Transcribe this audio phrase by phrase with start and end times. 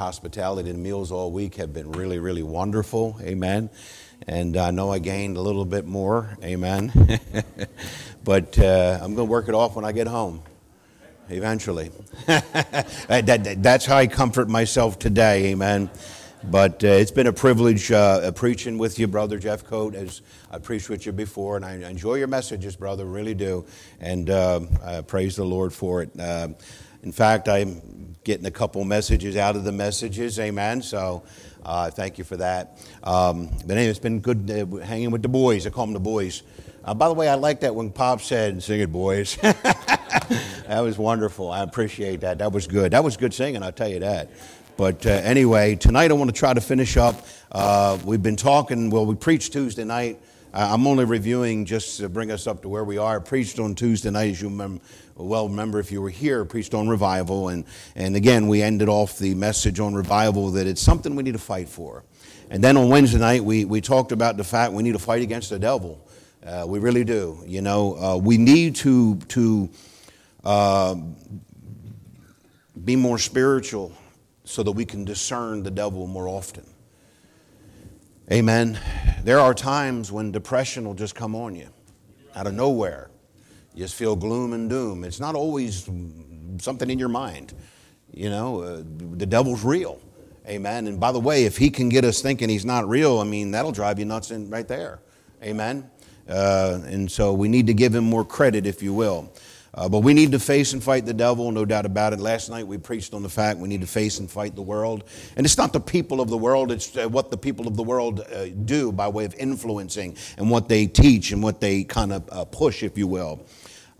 [0.00, 3.18] hospitality and meals all week have been really, really wonderful.
[3.20, 3.68] Amen.
[4.26, 6.38] And I know I gained a little bit more.
[6.42, 6.90] Amen.
[8.24, 10.42] but uh, I'm going to work it off when I get home.
[11.28, 11.90] Eventually.
[12.26, 15.52] that, that, that's how I comfort myself today.
[15.52, 15.90] Amen.
[16.42, 20.88] But uh, it's been a privilege uh, preaching with you, Brother Jeffcoat, as I preached
[20.88, 21.56] with you before.
[21.56, 23.66] And I enjoy your messages, brother, really do.
[24.00, 26.10] And uh, I praise the Lord for it.
[27.02, 30.38] In fact, I'm getting a couple messages out of the messages.
[30.38, 30.82] Amen.
[30.82, 31.22] So
[31.64, 32.78] uh, thank you for that.
[33.02, 35.66] Um, but anyway, it's been good uh, hanging with the boys.
[35.66, 36.42] I call them the boys.
[36.84, 39.36] Uh, by the way, I like that when Pop said, Sing it, boys.
[39.36, 41.50] that was wonderful.
[41.50, 42.38] I appreciate that.
[42.38, 42.92] That was good.
[42.92, 44.30] That was good singing, I'll tell you that.
[44.76, 47.26] But uh, anyway, tonight I want to try to finish up.
[47.52, 50.20] Uh, we've been talking, well, we preached Tuesday night.
[50.52, 53.16] I'm only reviewing just to bring us up to where we are.
[53.16, 54.82] I preached on Tuesday night, as you remember,
[55.22, 57.48] well remember if you were here, preached on revival.
[57.48, 61.32] And, and again, we ended off the message on revival that it's something we need
[61.32, 62.04] to fight for.
[62.50, 65.22] And then on Wednesday night, we, we talked about the fact we need to fight
[65.22, 66.06] against the devil.
[66.44, 67.42] Uh, we really do.
[67.46, 69.70] You know, uh, we need to, to
[70.42, 70.96] uh,
[72.84, 73.92] be more spiritual
[74.44, 76.64] so that we can discern the devil more often.
[78.32, 78.78] Amen.
[79.22, 81.68] There are times when depression will just come on you
[82.34, 83.09] out of nowhere.
[83.74, 85.04] You just feel gloom and doom.
[85.04, 85.88] It's not always
[86.58, 87.52] something in your mind.
[88.12, 88.82] You know, uh,
[89.16, 90.00] the devil's real.
[90.46, 90.88] Amen.
[90.88, 93.52] And by the way, if he can get us thinking he's not real, I mean,
[93.52, 95.00] that'll drive you nuts in, right there.
[95.42, 95.88] Amen.
[96.28, 99.32] Uh, and so we need to give him more credit, if you will.
[99.72, 102.18] Uh, but we need to face and fight the devil, no doubt about it.
[102.18, 105.04] Last night we preached on the fact we need to face and fight the world.
[105.36, 107.82] And it's not the people of the world, it's uh, what the people of the
[107.82, 112.12] world uh, do by way of influencing and what they teach and what they kind
[112.12, 113.46] of uh, push, if you will.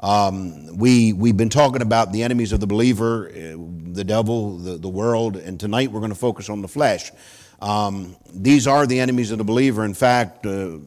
[0.03, 3.57] Um, we, we've been talking about the enemies of the believer, uh,
[3.93, 7.13] the devil, the, the world, and tonight we're going to focus on the flesh.
[7.61, 9.85] Um, these are the enemies of the believer.
[9.85, 10.79] In fact, uh,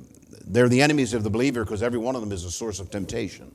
[0.45, 2.90] they're the enemies of the believer because every one of them is a source of
[2.90, 3.53] temptation.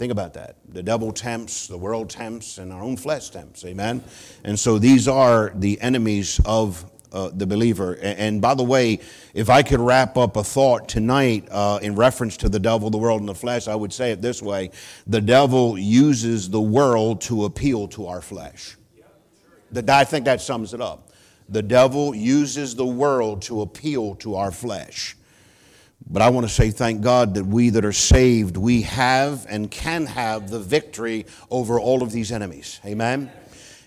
[0.00, 0.56] Think about that.
[0.66, 3.66] The devil tempts, the world tempts, and our own flesh tempts.
[3.66, 4.02] Amen?
[4.42, 7.92] And so these are the enemies of uh, the believer.
[7.92, 9.00] And, and, by the way,
[9.34, 12.96] if I could wrap up a thought tonight uh, in reference to the devil, the
[12.96, 14.70] world, and the flesh, I would say it this way
[15.06, 18.78] The devil uses the world to appeal to our flesh.
[19.86, 21.10] I think that sums it up.
[21.50, 25.14] The devil uses the world to appeal to our flesh.
[26.08, 29.70] But I want to say thank God that we that are saved, we have and
[29.70, 32.80] can have the victory over all of these enemies.
[32.84, 33.30] Amen.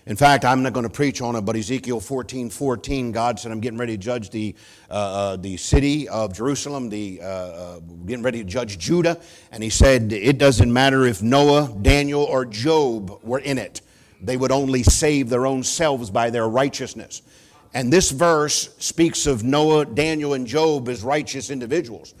[0.06, 3.50] In fact, I'm not going to preach on it, but Ezekiel 14 14, God said,
[3.50, 4.54] I'm getting ready to judge the,
[4.90, 9.18] uh, uh, the city of Jerusalem, the, uh, uh, getting ready to judge Judah.
[9.50, 13.80] And he said, It doesn't matter if Noah, Daniel, or Job were in it,
[14.20, 17.22] they would only save their own selves by their righteousness.
[17.74, 22.14] And this verse speaks of Noah, Daniel, and Job as righteous individuals.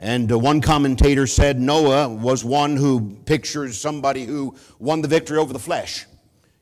[0.00, 5.38] And uh, one commentator said Noah was one who pictures somebody who won the victory
[5.38, 6.06] over the flesh.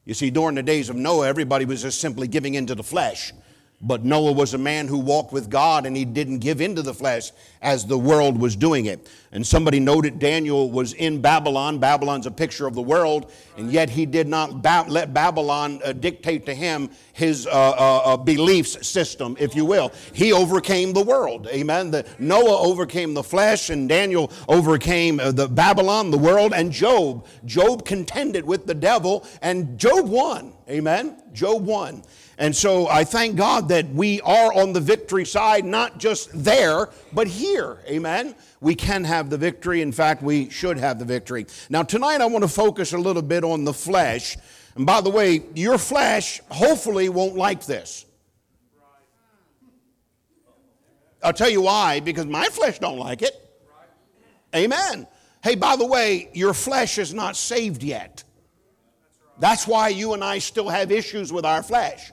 [0.05, 3.33] You see, during the days of Noah, everybody was just simply giving into the flesh.
[3.81, 6.93] But Noah was a man who walked with God and he didn't give into the
[6.93, 7.31] flesh
[7.62, 9.09] as the world was doing it.
[9.31, 11.78] And somebody noted Daniel was in Babylon.
[11.78, 15.93] Babylon's a picture of the world, and yet he did not ba- let Babylon uh,
[15.93, 19.93] dictate to him his uh, uh, uh beliefs system, if you will.
[20.12, 21.47] He overcame the world.
[21.49, 21.91] Amen.
[21.91, 27.27] The, Noah overcame the flesh, and Daniel overcame uh, the Babylon, the world, and Job.
[27.45, 30.55] Job contended with the devil, and Job won.
[30.69, 31.22] Amen.
[31.33, 32.03] Job won.
[32.41, 36.88] And so I thank God that we are on the victory side, not just there,
[37.12, 37.78] but here.
[37.88, 38.37] Amen.
[38.60, 39.82] We can have the victory.
[39.82, 41.47] In fact, we should have the victory.
[41.69, 44.37] Now, tonight I want to focus a little bit on the flesh.
[44.77, 48.06] And by the way, your flesh hopefully won't like this.
[51.25, 53.34] I'll tell you why, because my flesh don't like it.
[54.54, 55.09] Amen.
[55.43, 58.22] Hey, by the way, your flesh is not saved yet.
[59.41, 62.12] That's why you and I still have issues with our flesh.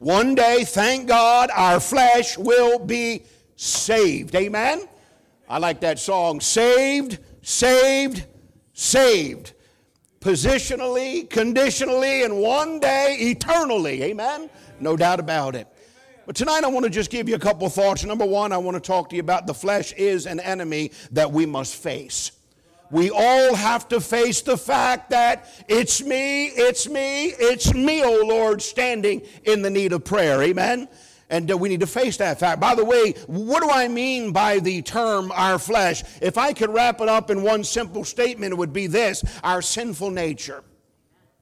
[0.00, 3.22] One day, thank God, our flesh will be
[3.56, 4.34] saved.
[4.34, 4.88] Amen?
[5.46, 8.24] I like that song saved, saved,
[8.72, 9.52] saved.
[10.20, 14.02] Positionally, conditionally, and one day eternally.
[14.04, 14.48] Amen?
[14.80, 15.68] No doubt about it.
[16.24, 18.02] But tonight I want to just give you a couple thoughts.
[18.02, 21.30] Number one, I want to talk to you about the flesh is an enemy that
[21.30, 22.32] we must face
[22.90, 28.24] we all have to face the fact that it's me, it's me, it's me, oh
[28.26, 30.42] Lord, standing in the need of prayer.
[30.42, 30.88] Amen?
[31.28, 32.60] And uh, we need to face that fact.
[32.60, 36.02] By the way, what do I mean by the term our flesh?
[36.20, 39.62] If I could wrap it up in one simple statement, it would be this our
[39.62, 40.64] sinful nature.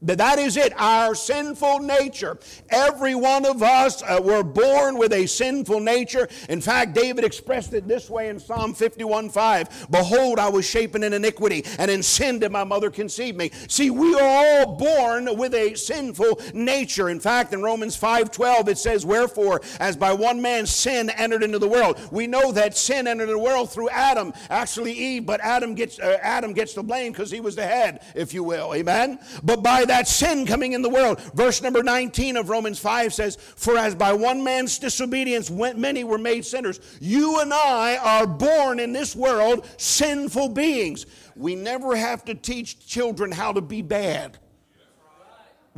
[0.01, 2.39] That is it, our sinful nature.
[2.71, 6.29] Every one of us uh, were born with a sinful nature.
[6.49, 11.03] In fact, David expressed it this way in Psalm 51 5 Behold, I was shapen
[11.03, 13.51] in iniquity, and in sin did my mother conceive me.
[13.67, 17.09] See, we are all born with a sinful nature.
[17.09, 21.43] In fact, in Romans 5 12, it says, Wherefore, as by one man sin entered
[21.43, 21.99] into the world.
[22.13, 26.19] We know that sin entered the world through Adam, actually Eve, but Adam gets, uh,
[26.23, 28.75] Adam gets the blame because he was the head, if you will.
[28.75, 29.19] Amen?
[29.43, 31.21] But by that sin coming in the world.
[31.35, 36.19] Verse number 19 of Romans 5 says, For as by one man's disobedience many were
[36.19, 41.07] made sinners, you and I are born in this world sinful beings.
[41.37, 44.39] We never have to teach children how to be bad.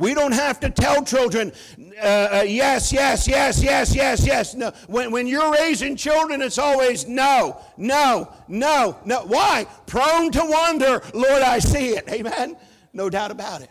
[0.01, 1.51] We don't have to tell children,
[2.01, 2.05] uh,
[2.39, 4.55] uh, yes, yes, yes, yes, yes, yes.
[4.55, 4.71] No.
[4.87, 9.21] When, when you're raising children, it's always no, no, no, no.
[9.25, 9.67] Why?
[9.85, 12.09] Prone to wonder, Lord, I see it.
[12.09, 12.57] Amen?
[12.93, 13.69] No doubt about it.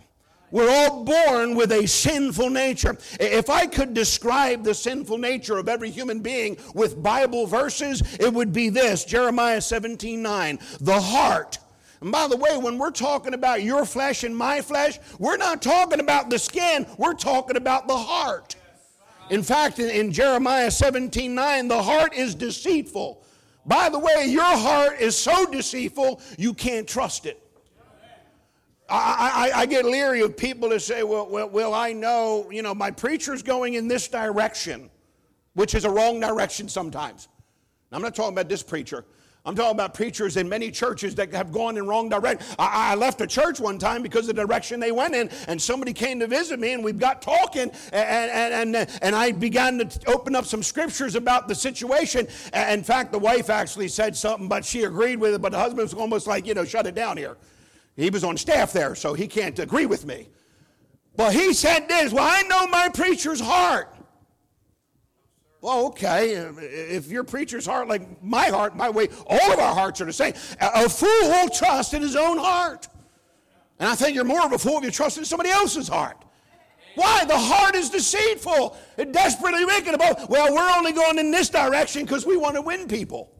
[0.50, 2.98] We're all born with a sinful nature.
[3.18, 8.32] If I could describe the sinful nature of every human being with Bible verses, it
[8.32, 10.58] would be this Jeremiah 17 9.
[10.80, 11.58] The heart.
[12.00, 15.60] And by the way, when we're talking about your flesh and my flesh, we're not
[15.60, 18.56] talking about the skin, we're talking about the heart.
[19.28, 23.22] In fact, in, in Jeremiah 17 9, the heart is deceitful.
[23.66, 27.40] By the way, your heart is so deceitful, you can't trust it.
[28.90, 32.62] I, I, I, get leery of people that say, well, well, well, I know, you
[32.62, 34.90] know, my preacher's going in this direction,
[35.54, 37.28] which is a wrong direction sometimes.
[37.90, 39.04] Now, I'm not talking about this preacher.
[39.44, 42.46] I'm talking about preachers in many churches that have gone in wrong direction.
[42.58, 45.60] I, I, left a church one time because of the direction they went in, and
[45.60, 49.78] somebody came to visit me, and we got talking, and, and, and, and I began
[49.78, 52.26] to open up some scriptures about the situation.
[52.52, 55.82] In fact, the wife actually said something, but she agreed with it, but the husband
[55.82, 57.38] was almost like, you know, shut it down here.
[58.00, 60.28] He was on staff there, so he can't agree with me.
[61.16, 63.94] But he said this Well, I know my preacher's heart.
[65.60, 70.00] Well, okay, if your preacher's heart like my heart, my way, all of our hearts
[70.00, 70.32] are the same.
[70.58, 72.88] A fool will trust in his own heart.
[73.78, 76.16] And I think you're more of a fool if you trust in somebody else's heart.
[76.94, 77.26] Why?
[77.26, 79.92] The heart is deceitful and desperately wicked.
[79.92, 83.30] About, well, we're only going in this direction because we want to win people.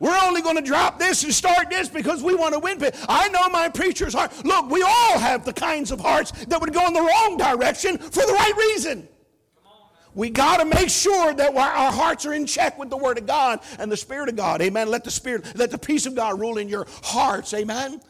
[0.00, 2.78] We're only going to drop this and start this because we want to win.
[3.08, 4.32] I know my preacher's heart.
[4.44, 7.98] Look, we all have the kinds of hearts that would go in the wrong direction
[7.98, 9.08] for the right reason.
[10.14, 13.26] We got to make sure that our hearts are in check with the Word of
[13.26, 14.60] God and the Spirit of God.
[14.62, 14.90] Amen.
[14.90, 17.52] Let the Spirit, let the peace of God rule in your hearts.
[17.54, 18.00] Amen.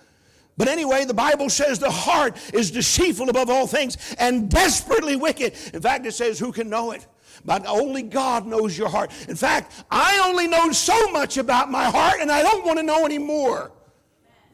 [0.57, 5.55] But anyway, the Bible says the heart is deceitful above all things and desperately wicked.
[5.73, 7.07] In fact, it says, Who can know it?
[7.45, 9.11] But only God knows your heart.
[9.29, 12.83] In fact, I only know so much about my heart and I don't want to
[12.83, 13.73] know any more.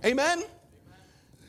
[0.04, 0.42] Amen?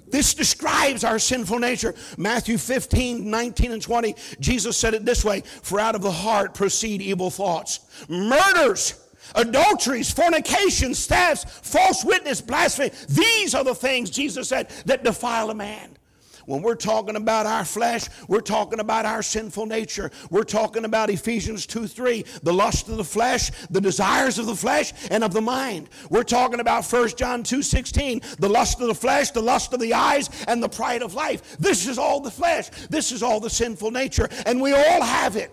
[0.08, 1.96] This describes our sinful nature.
[2.18, 6.54] Matthew 15, 19, and 20, Jesus said it this way For out of the heart
[6.54, 9.02] proceed evil thoughts, murders,
[9.34, 12.92] adulteries, fornications, thefts, false witness, blasphemy.
[13.10, 15.98] These are the things, Jesus said, that defile a man.
[16.46, 20.12] When we're talking about our flesh, we're talking about our sinful nature.
[20.30, 24.56] We're talking about Ephesians 2 3, the lust of the flesh, the desires of the
[24.56, 25.90] flesh, and of the mind.
[26.10, 29.80] We're talking about 1 John 2 16, the lust of the flesh, the lust of
[29.80, 31.58] the eyes, and the pride of life.
[31.58, 32.70] This is all the flesh.
[32.90, 35.52] This is all the sinful nature, and we all have it.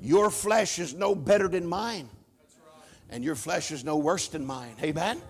[0.00, 2.08] Your flesh is no better than mine,
[3.10, 4.74] and your flesh is no worse than mine.
[4.82, 5.20] Amen?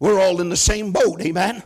[0.00, 1.20] We're all in the same boat.
[1.20, 1.62] Amen?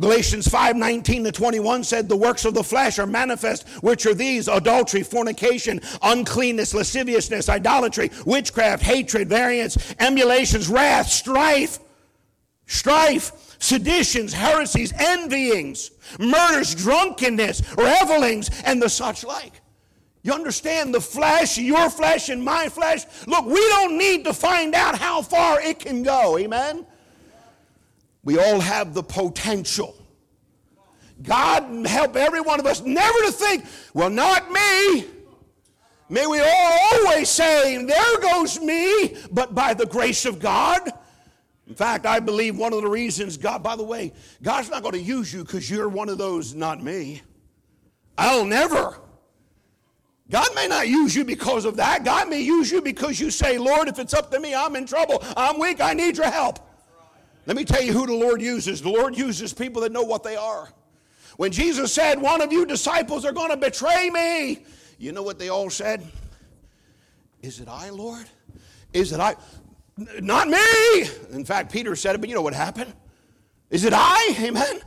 [0.00, 4.14] Galatians 5 19 to 21 said, The works of the flesh are manifest, which are
[4.14, 11.78] these adultery, fornication, uncleanness, lasciviousness, idolatry, witchcraft, hatred, variance, emulations, wrath, strife,
[12.66, 19.60] strife, seditions, heresies, envyings, murders, drunkenness, revelings, and the such like.
[20.22, 23.04] You understand the flesh, your flesh and my flesh?
[23.26, 26.38] Look, we don't need to find out how far it can go.
[26.38, 26.86] Amen?
[28.24, 29.94] We all have the potential.
[31.22, 35.06] God help every one of us never to think, well, not me.
[36.08, 40.90] May we all always say, there goes me, but by the grace of God.
[41.66, 44.12] In fact, I believe one of the reasons God, by the way,
[44.42, 47.22] God's not going to use you because you're one of those, not me.
[48.18, 48.98] I'll never.
[50.30, 52.04] God may not use you because of that.
[52.04, 54.86] God may use you because you say, Lord, if it's up to me, I'm in
[54.86, 55.22] trouble.
[55.36, 55.80] I'm weak.
[55.80, 56.58] I need your help.
[57.46, 58.80] Let me tell you who the Lord uses.
[58.80, 60.68] The Lord uses people that know what they are.
[61.36, 64.64] When Jesus said, One of you disciples are going to betray me,
[64.98, 66.06] you know what they all said?
[67.42, 68.26] Is it I, Lord?
[68.92, 69.36] Is it I?
[69.96, 71.02] Not me.
[71.32, 72.92] In fact, Peter said it, but you know what happened?
[73.70, 74.34] Is it I?
[74.40, 74.80] Amen.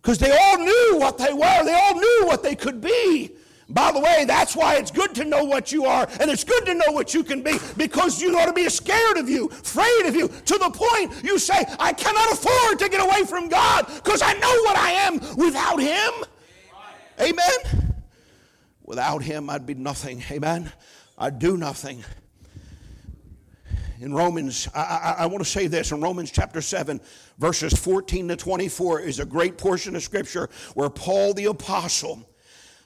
[0.00, 3.32] Because they all knew what they were, they all knew what they could be.
[3.74, 6.64] By the way, that's why it's good to know what you are and it's good
[6.66, 10.06] to know what you can be because you ought to be scared of you, afraid
[10.06, 13.86] of you, to the point you say, I cannot afford to get away from God
[13.96, 16.12] because I know what I am without Him.
[17.20, 17.40] Amen.
[17.64, 17.94] Amen.
[18.84, 20.22] Without Him, I'd be nothing.
[20.30, 20.70] Amen.
[21.18, 22.04] I'd do nothing.
[23.98, 27.00] In Romans, I, I, I want to say this in Romans chapter 7,
[27.38, 32.28] verses 14 to 24 is a great portion of scripture where Paul the apostle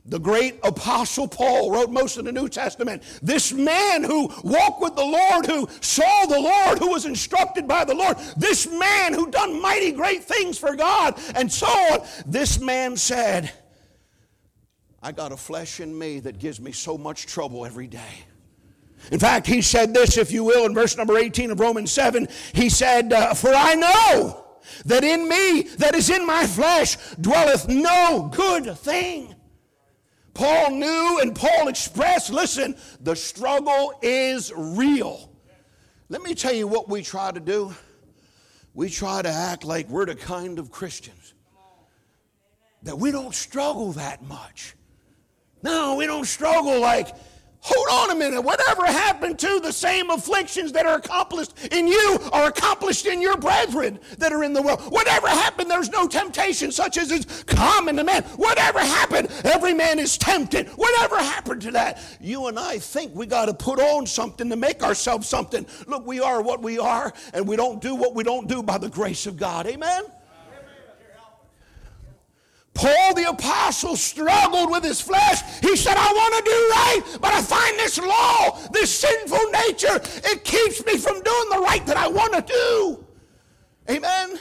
[0.09, 3.03] the great apostle Paul wrote most of the New Testament.
[3.23, 7.85] This man who walked with the Lord, who saw the Lord, who was instructed by
[7.85, 12.07] the Lord, this man who done mighty great things for God, and so on.
[12.27, 13.53] This man said,
[15.03, 18.25] I got a flesh in me that gives me so much trouble every day.
[19.13, 22.27] In fact, he said this, if you will, in verse number 18 of Romans 7.
[22.53, 24.45] He said, uh, For I know
[24.87, 29.35] that in me, that is in my flesh, dwelleth no good thing.
[30.39, 35.33] Paul knew and Paul expressed listen, the struggle is real.
[36.09, 37.75] Let me tell you what we try to do.
[38.73, 41.35] We try to act like we're the kind of Christians
[42.85, 44.77] that we don't struggle that much.
[45.65, 47.09] No, we don't struggle like
[47.61, 48.41] Hold on a minute.
[48.41, 53.37] Whatever happened to the same afflictions that are accomplished in you are accomplished in your
[53.37, 54.81] brethren that are in the world?
[54.93, 58.23] Whatever happened, there's no temptation such as is common to man.
[58.37, 60.69] Whatever happened, every man is tempted.
[60.71, 62.01] Whatever happened to that?
[62.21, 65.67] You and I think we got to put on something to make ourselves something.
[65.87, 68.79] Look, we are what we are, and we don't do what we don't do by
[68.79, 69.67] the grace of God.
[69.67, 70.05] Amen?
[72.79, 75.43] Paul the apostle struggled with his flesh.
[75.61, 80.01] He said, I want to do right, but I find this law, this sinful nature,
[80.31, 83.05] it keeps me from doing the right that I want to do.
[83.91, 84.39] Amen.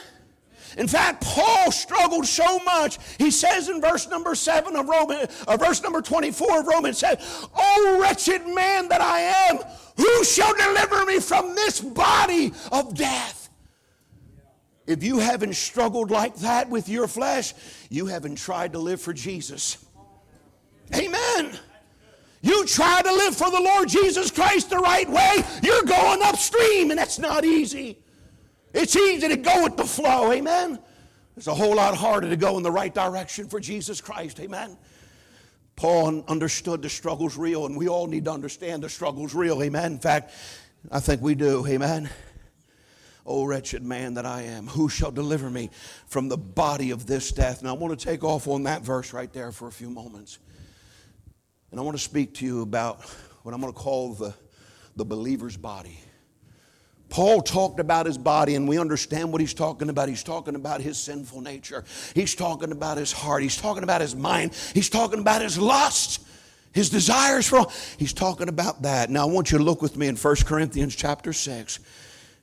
[0.76, 2.98] In fact, Paul struggled so much.
[3.18, 7.20] He says in verse number 7 of Romans, uh, verse number 24 of Romans, said,
[7.56, 9.58] Oh wretched man that I am,
[9.96, 13.47] who shall deliver me from this body of death?
[14.88, 17.52] If you haven't struggled like that with your flesh,
[17.90, 19.84] you haven't tried to live for Jesus.
[20.94, 21.58] Amen.
[22.40, 26.90] You try to live for the Lord Jesus Christ the right way, you're going upstream,
[26.90, 27.98] and that's not easy.
[28.72, 30.78] It's easy to go with the flow, amen?
[31.36, 34.78] It's a whole lot harder to go in the right direction for Jesus Christ, amen?
[35.76, 39.92] Paul understood the struggle's real, and we all need to understand the struggle's real, amen?
[39.92, 40.32] In fact,
[40.90, 42.08] I think we do, amen?
[43.28, 45.70] O wretched man that I am, who shall deliver me
[46.06, 47.62] from the body of this death?
[47.62, 50.38] Now, I want to take off on that verse right there for a few moments.
[51.70, 53.02] And I want to speak to you about
[53.42, 54.34] what I'm going to call the,
[54.96, 56.00] the believer's body.
[57.10, 60.08] Paul talked about his body, and we understand what he's talking about.
[60.08, 61.84] He's talking about his sinful nature.
[62.14, 63.42] He's talking about his heart.
[63.42, 64.54] He's talking about his mind.
[64.74, 66.22] He's talking about his lust,
[66.72, 67.66] his desires for.
[67.98, 69.10] He's talking about that.
[69.10, 71.78] Now, I want you to look with me in 1 Corinthians chapter 6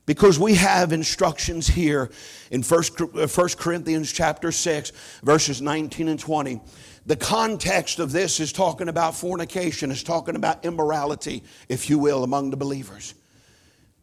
[0.05, 2.11] because we have instructions here
[2.51, 2.83] in 1
[3.17, 4.91] uh, Corinthians chapter 6
[5.23, 6.61] verses 19 and 20
[7.05, 12.23] the context of this is talking about fornication is talking about immorality if you will
[12.23, 13.13] among the believers.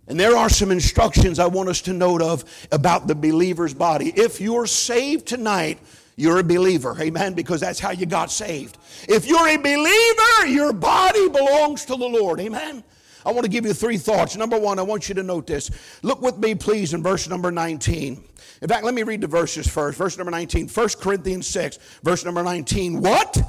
[0.06, 4.12] And there are some instructions i want us to note of about the believer's body.
[4.14, 5.78] If you're saved tonight
[6.14, 6.94] you're a believer.
[7.00, 7.32] Amen?
[7.32, 8.76] Because that's how you got saved.
[9.08, 12.40] If you're a believer your body belongs to the lord.
[12.40, 12.84] Amen
[13.24, 14.36] I want to give you three thoughts.
[14.36, 15.70] Number one, I want you to note this.
[16.02, 18.24] Look with me, please, in verse number 19.
[18.62, 19.98] In fact, let me read the verses first.
[19.98, 23.00] Verse number 19, 1 Corinthians 6, verse number 19.
[23.00, 23.42] What?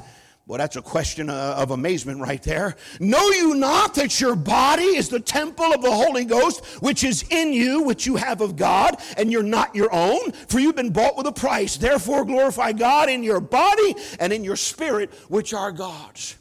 [0.46, 2.76] Well, that's a question of amazement right there.
[3.00, 7.24] Know you not that your body is the temple of the Holy Ghost, which is
[7.30, 10.32] in you, which you have of God, and you're not your own?
[10.32, 11.78] For you've been bought with a price.
[11.78, 16.36] Therefore, glorify God in your body and in your spirit, which are God's.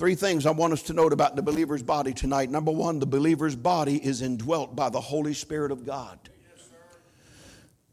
[0.00, 2.48] Three things I want us to note about the believer's body tonight.
[2.48, 6.18] Number one, the believer's body is indwelt by the Holy Spirit of God.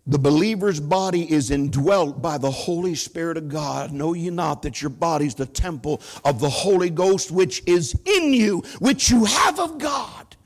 [0.05, 3.91] The believer's body is indwelt by the Holy Spirit of God.
[3.91, 8.33] Know ye not that your body's the temple of the Holy Ghost which is in
[8.33, 10.37] you, which you have of God?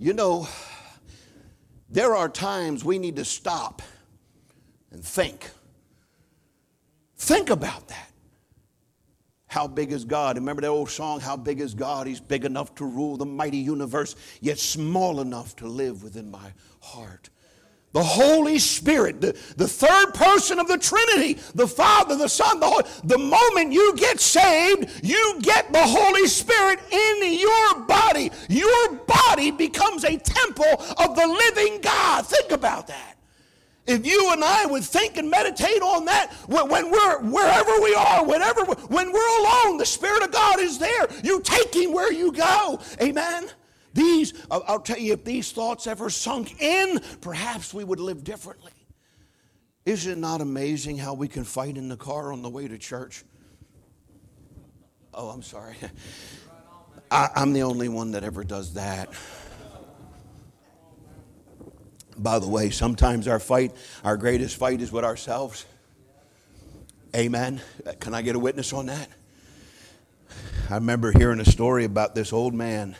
[0.00, 0.48] You know,
[1.88, 3.82] there are times we need to stop
[4.90, 5.48] and think.
[7.16, 8.05] Think about that.
[9.56, 10.36] How big is God?
[10.36, 12.06] Remember that old song, How Big is God?
[12.06, 16.52] He's big enough to rule the mighty universe, yet small enough to live within my
[16.80, 17.30] heart.
[17.94, 22.66] The Holy Spirit, the, the third person of the Trinity, the Father, the Son, the
[22.66, 22.84] Holy.
[23.04, 28.30] The moment you get saved, you get the Holy Spirit in your body.
[28.50, 32.26] Your body becomes a temple of the living God.
[32.26, 33.15] Think about that.
[33.86, 38.24] If you and I would think and meditate on that, when we're wherever we are,
[38.24, 41.08] whenever when we're alone, the Spirit of God is there.
[41.22, 42.80] You take Him where you go.
[43.00, 43.48] Amen.
[43.94, 48.72] These, I'll tell you, if these thoughts ever sunk in, perhaps we would live differently.
[49.86, 52.76] Is it not amazing how we can fight in the car on the way to
[52.76, 53.24] church?
[55.14, 55.76] Oh, I'm sorry.
[57.10, 59.10] I, am the only one that ever does that.
[62.18, 63.72] By the way, sometimes our fight,
[64.04, 65.66] our greatest fight is with ourselves.
[67.14, 67.60] Amen.
[68.00, 69.08] Can I get a witness on that?
[70.68, 72.96] I remember hearing a story about this old man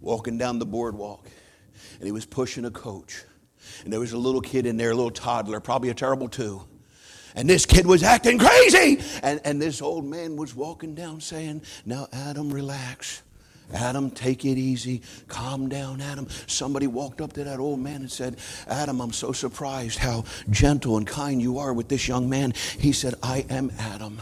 [0.00, 1.28] walking down the boardwalk,
[1.98, 3.24] and he was pushing a coach.
[3.84, 6.62] And there was a little kid in there, a little toddler, probably a terrible two.
[7.34, 9.00] And this kid was acting crazy.
[9.22, 13.22] And, and this old man was walking down saying, Now, Adam, relax.
[13.74, 15.02] Adam, take it easy.
[15.28, 16.26] Calm down, Adam.
[16.46, 20.96] Somebody walked up to that old man and said, Adam, I'm so surprised how gentle
[20.96, 22.54] and kind you are with this young man.
[22.78, 24.18] He said, I am Adam.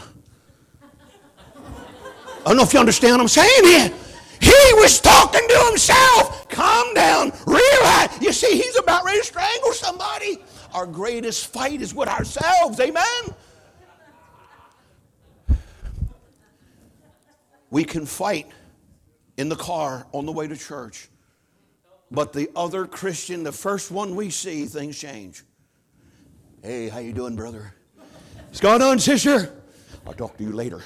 [1.55, 3.91] I don't know if you understand what I'm saying here.
[4.39, 6.47] He was talking to himself.
[6.49, 8.21] Calm down, relax.
[8.21, 10.39] You see, he's about ready to strangle somebody.
[10.73, 12.79] Our greatest fight is with ourselves.
[12.79, 13.03] Amen.
[17.69, 18.47] We can fight
[19.37, 21.09] in the car on the way to church.
[22.09, 25.43] But the other Christian, the first one we see, things change.
[26.63, 27.73] Hey, how you doing, brother?
[28.47, 29.53] What's going on, sister?
[30.05, 30.81] I'll talk to you later.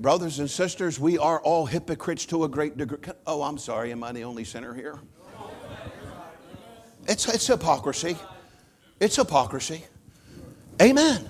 [0.00, 2.98] Brothers and sisters, we are all hypocrites to a great degree.
[3.26, 4.98] Oh, I'm sorry, am I the only sinner here?
[7.06, 8.16] It's, it's hypocrisy.
[8.98, 9.84] It's hypocrisy.
[10.82, 11.28] Amen.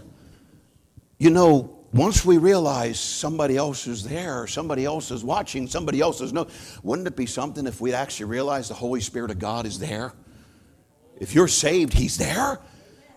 [1.19, 6.21] You know, once we realize somebody else is there, somebody else is watching, somebody else
[6.21, 6.45] is no,
[6.83, 10.13] wouldn't it be something if we actually realize the Holy Spirit of God is there?
[11.21, 12.59] If you're saved, He's there.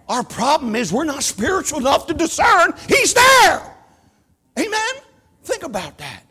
[0.08, 3.76] Our problem is we're not spiritual enough to discern He's there.
[4.60, 4.94] Amen?
[5.44, 6.24] Think about that.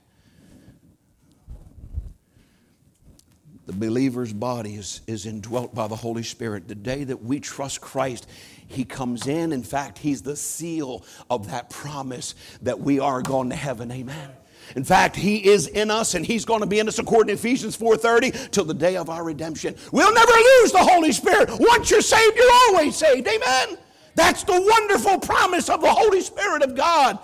[3.67, 6.69] The believer's body is, is indwelt by the Holy Spirit.
[6.69, 8.29] The day that we trust Christ,
[8.69, 9.53] he comes in.
[9.53, 13.91] In fact, He's the seal of that promise that we are going to heaven.
[13.91, 14.31] Amen.
[14.75, 17.35] In fact, he is in us and he's going to be in us according to
[17.35, 19.77] Ephesians 4:30 till the day of our redemption.
[19.93, 21.51] We'll never lose the Holy Spirit.
[21.53, 23.29] Once you're saved, you're always saved.
[23.29, 23.79] Amen.
[24.17, 27.19] That's the wonderful promise of the Holy Spirit of God.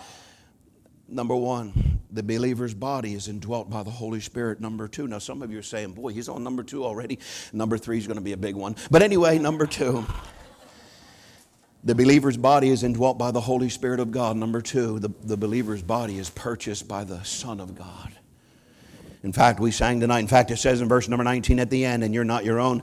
[1.08, 4.60] Number 1, the believer's body is indwelt by the Holy Spirit.
[4.60, 5.08] Number 2.
[5.08, 7.18] Now some of you are saying, "Boy, he's on number 2 already."
[7.52, 8.76] Number 3 is going to be a big one.
[8.90, 10.06] But anyway, number 2.
[11.84, 14.36] The believer's body is indwelt by the Holy Spirit of God.
[14.36, 18.12] Number two, the, the believer's body is purchased by the Son of God.
[19.24, 20.20] In fact, we sang tonight.
[20.20, 22.60] In fact, it says in verse number 19 at the end, and you're not your
[22.60, 22.82] own.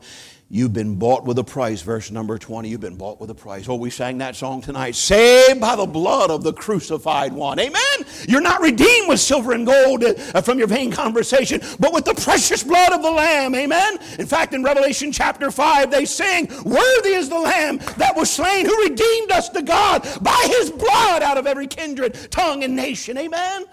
[0.52, 2.70] You've been bought with a price, verse number 20.
[2.70, 3.70] You've been bought with a price.
[3.70, 4.96] Oh, we sang that song tonight.
[4.96, 7.60] Saved by the blood of the crucified one.
[7.60, 8.06] Amen.
[8.28, 12.16] You're not redeemed with silver and gold uh, from your vain conversation, but with the
[12.16, 13.54] precious blood of the Lamb.
[13.54, 14.00] Amen.
[14.18, 18.66] In fact, in Revelation chapter 5, they sing, Worthy is the Lamb that was slain
[18.66, 23.20] who redeemed us to God by his blood out of every kindred, tongue, and nation.
[23.20, 23.66] Amen.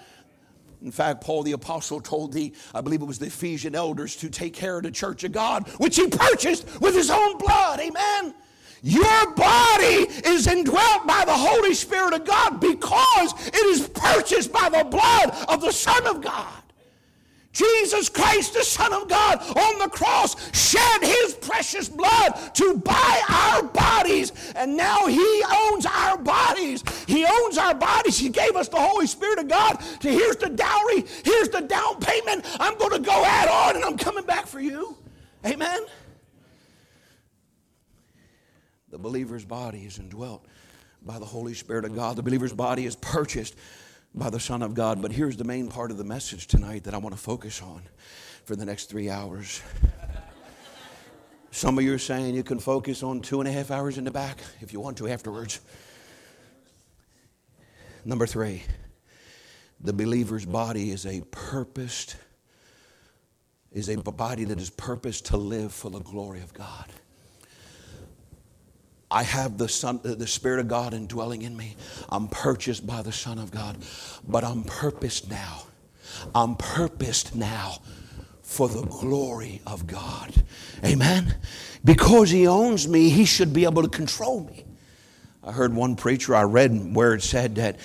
[0.86, 4.30] In fact, Paul the Apostle told the, I believe it was the Ephesian elders, to
[4.30, 7.80] take care of the church of God, which he purchased with his own blood.
[7.80, 8.32] Amen.
[8.82, 14.68] Your body is indwelt by the Holy Spirit of God because it is purchased by
[14.68, 16.62] the blood of the Son of God.
[17.56, 23.22] Jesus Christ, the Son of God, on the cross shed his precious blood to buy
[23.30, 24.32] our bodies.
[24.54, 26.84] And now he owns our bodies.
[27.06, 28.18] He owns our bodies.
[28.18, 29.80] He gave us the Holy Spirit of God.
[30.00, 31.04] To, here's the dowry.
[31.24, 32.44] Here's the down payment.
[32.60, 34.94] I'm going to go add on and I'm coming back for you.
[35.46, 35.80] Amen.
[38.90, 40.44] The believer's body is indwelt
[41.00, 42.16] by the Holy Spirit of God.
[42.16, 43.56] The believer's body is purchased
[44.16, 45.02] by the Son of God.
[45.02, 47.82] But here's the main part of the message tonight that I want to focus on
[48.44, 49.60] for the next three hours.
[51.50, 54.04] Some of you are saying you can focus on two and a half hours in
[54.04, 55.60] the back if you want to afterwards.
[58.04, 58.62] Number three,
[59.80, 62.16] the believer's body is a purposed,
[63.72, 66.86] is a body that is purposed to live for the glory of God.
[69.16, 71.74] I have the Son, the Spirit of God indwelling in me.
[72.10, 73.78] I'm purchased by the Son of God.
[74.28, 75.62] But I'm purposed now.
[76.34, 77.78] I'm purposed now
[78.42, 80.34] for the glory of God.
[80.84, 81.34] Amen.
[81.82, 84.66] Because He owns me, He should be able to control me.
[85.42, 87.78] I heard one preacher I read where it said that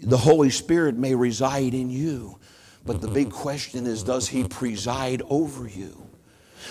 [0.00, 2.38] the Holy Spirit may reside in you,
[2.84, 6.05] but the big question is does He preside over you?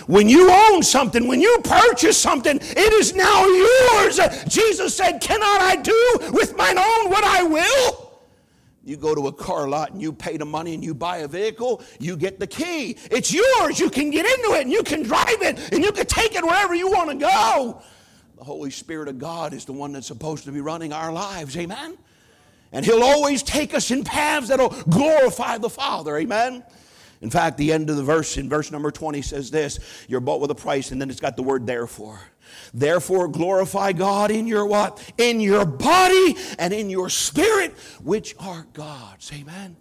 [0.07, 4.19] When you own something, when you purchase something, it is now yours.
[4.47, 8.05] Jesus said, Cannot I do with mine own what I will?
[8.85, 11.27] You go to a car lot and you pay the money and you buy a
[11.27, 12.95] vehicle, you get the key.
[13.09, 13.79] It's yours.
[13.79, 16.43] You can get into it and you can drive it and you can take it
[16.43, 17.81] wherever you want to go.
[18.37, 21.57] The Holy Spirit of God is the one that's supposed to be running our lives.
[21.57, 21.97] Amen.
[22.71, 26.17] And He'll always take us in paths that'll glorify the Father.
[26.17, 26.63] Amen.
[27.21, 30.41] In fact, the end of the verse in verse number 20 says this You're bought
[30.41, 32.19] with a price, and then it's got the word therefore.
[32.73, 35.01] Therefore, glorify God in your what?
[35.17, 37.73] In your body and in your spirit,
[38.03, 39.31] which are God's.
[39.33, 39.75] Amen.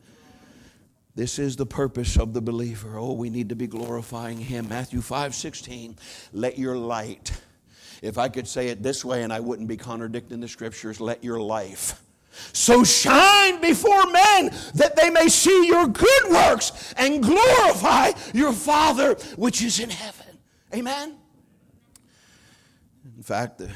[1.17, 2.99] This is the purpose of the believer.
[2.99, 4.69] Oh, we need to be glorifying Him.
[4.69, 5.97] Matthew 5 16.
[6.33, 7.33] Let your light,
[8.03, 11.23] if I could say it this way and I wouldn't be contradicting the scriptures, let
[11.23, 12.04] your life
[12.53, 19.15] so shine before men that they may see your good works and glorify your Father
[19.37, 20.39] which is in heaven.
[20.75, 21.17] Amen.
[23.17, 23.71] In fact, the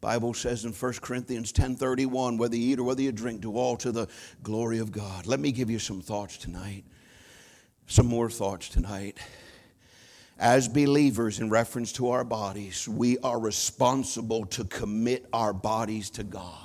[0.00, 3.76] Bible says in 1 Corinthians 10:31, whether you eat or whether you drink, do all
[3.78, 4.06] to the
[4.42, 5.26] glory of God.
[5.26, 6.84] Let me give you some thoughts tonight.
[7.86, 9.18] Some more thoughts tonight.
[10.38, 16.24] As believers, in reference to our bodies, we are responsible to commit our bodies to
[16.24, 16.63] God.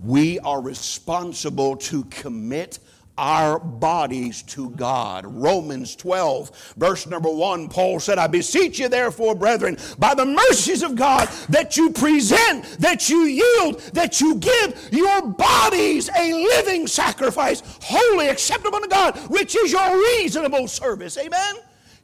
[0.00, 2.78] We are responsible to commit
[3.16, 5.24] our bodies to God.
[5.24, 10.82] Romans 12, verse number 1, Paul said, I beseech you, therefore, brethren, by the mercies
[10.82, 16.86] of God, that you present, that you yield, that you give your bodies a living
[16.86, 21.16] sacrifice, holy, acceptable to God, which is your reasonable service.
[21.16, 21.54] Amen?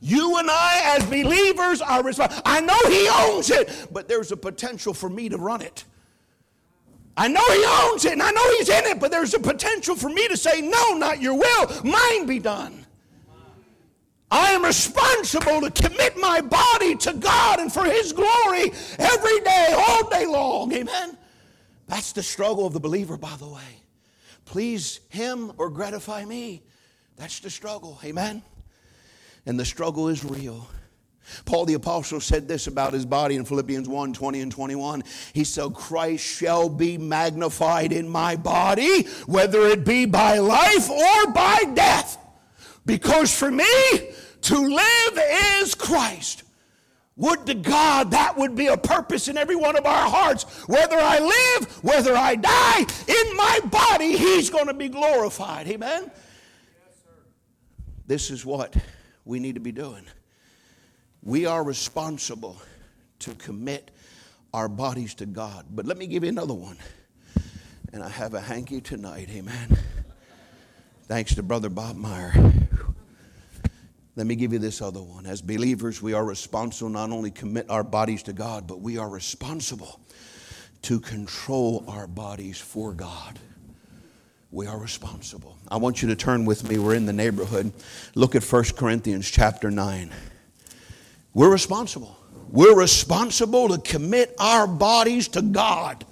[0.00, 2.42] You and I, as believers, are responsible.
[2.46, 5.84] I know He owns it, but there's a potential for me to run it.
[7.16, 9.94] I know he owns it and I know he's in it, but there's a potential
[9.96, 12.86] for me to say, No, not your will, mine be done.
[14.30, 19.74] I am responsible to commit my body to God and for his glory every day,
[19.76, 20.72] all day long.
[20.72, 21.18] Amen.
[21.88, 23.82] That's the struggle of the believer, by the way.
[24.44, 26.62] Please him or gratify me.
[27.16, 27.98] That's the struggle.
[28.04, 28.42] Amen.
[29.46, 30.68] And the struggle is real.
[31.44, 35.04] Paul the Apostle said this about his body in Philippians 1 20 and 21.
[35.32, 41.32] He said, Christ shall be magnified in my body, whether it be by life or
[41.32, 42.18] by death.
[42.86, 43.64] Because for me,
[44.42, 45.18] to live
[45.60, 46.44] is Christ.
[47.16, 50.44] Would to God that would be a purpose in every one of our hearts.
[50.66, 55.68] Whether I live, whether I die, in my body, He's going to be glorified.
[55.68, 56.04] Amen?
[56.04, 56.12] Yes,
[57.04, 57.10] sir.
[58.06, 58.74] this is what
[59.26, 60.06] we need to be doing.
[61.22, 62.56] We are responsible
[63.20, 63.90] to commit
[64.54, 65.66] our bodies to God.
[65.70, 66.78] But let me give you another one.
[67.92, 69.76] And I have a hanky tonight, amen.
[71.04, 72.32] Thanks to Brother Bob Meyer.
[74.16, 75.26] Let me give you this other one.
[75.26, 79.08] As believers, we are responsible not only commit our bodies to God, but we are
[79.08, 80.00] responsible
[80.82, 83.38] to control our bodies for God.
[84.50, 85.56] We are responsible.
[85.68, 86.78] I want you to turn with me.
[86.78, 87.72] We're in the neighborhood.
[88.14, 90.10] Look at 1 Corinthians chapter 9.
[91.34, 92.16] We're responsible.
[92.50, 96.04] We're responsible to commit our bodies to God.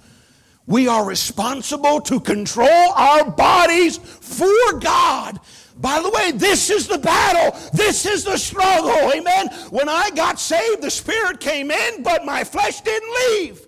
[0.65, 5.39] We are responsible to control our bodies for God.
[5.77, 7.57] By the way, this is the battle.
[7.73, 9.11] This is the struggle.
[9.11, 9.47] Amen.
[9.71, 13.65] When I got saved, the Spirit came in, but my flesh didn't leave.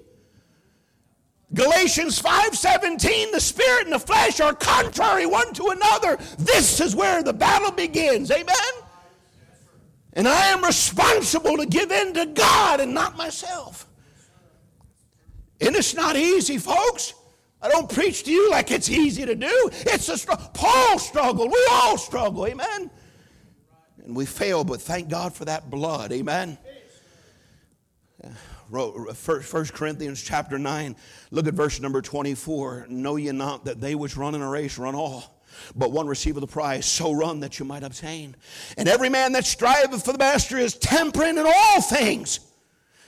[1.54, 6.18] Galatians 5:17 the spirit and the flesh are contrary one to another.
[6.38, 8.32] This is where the battle begins.
[8.32, 8.56] Amen.
[10.14, 13.88] And I am responsible to give in to God and not myself.
[15.62, 17.14] And it's not easy, folks.
[17.62, 19.70] I don't preach to you like it's easy to do.
[19.72, 20.36] It's a.
[20.54, 21.52] Paul struggled.
[21.52, 22.48] We all struggle.
[22.48, 22.90] Amen.
[24.04, 26.12] And we fail, but thank God for that blood.
[26.12, 26.58] Amen.
[28.24, 28.30] Uh,
[28.74, 30.96] uh, First Corinthians chapter 9,
[31.30, 32.88] look at verse number 24.
[32.90, 35.41] Know ye not that they which run in a race run all
[35.76, 36.86] but one receiveth the prize.
[36.86, 38.36] So run that you might obtain.
[38.78, 42.40] And every man that striveth for the master is temperate in all things.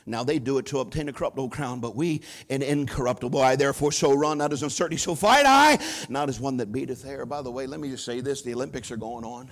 [0.06, 3.40] Now they do it to obtain a corruptible crown, but we an incorruptible.
[3.40, 7.06] I therefore so run, not as uncertainty, so fight I, not as one that beateth
[7.06, 7.26] air.
[7.26, 9.50] By the way, let me just say this the Olympics are going on.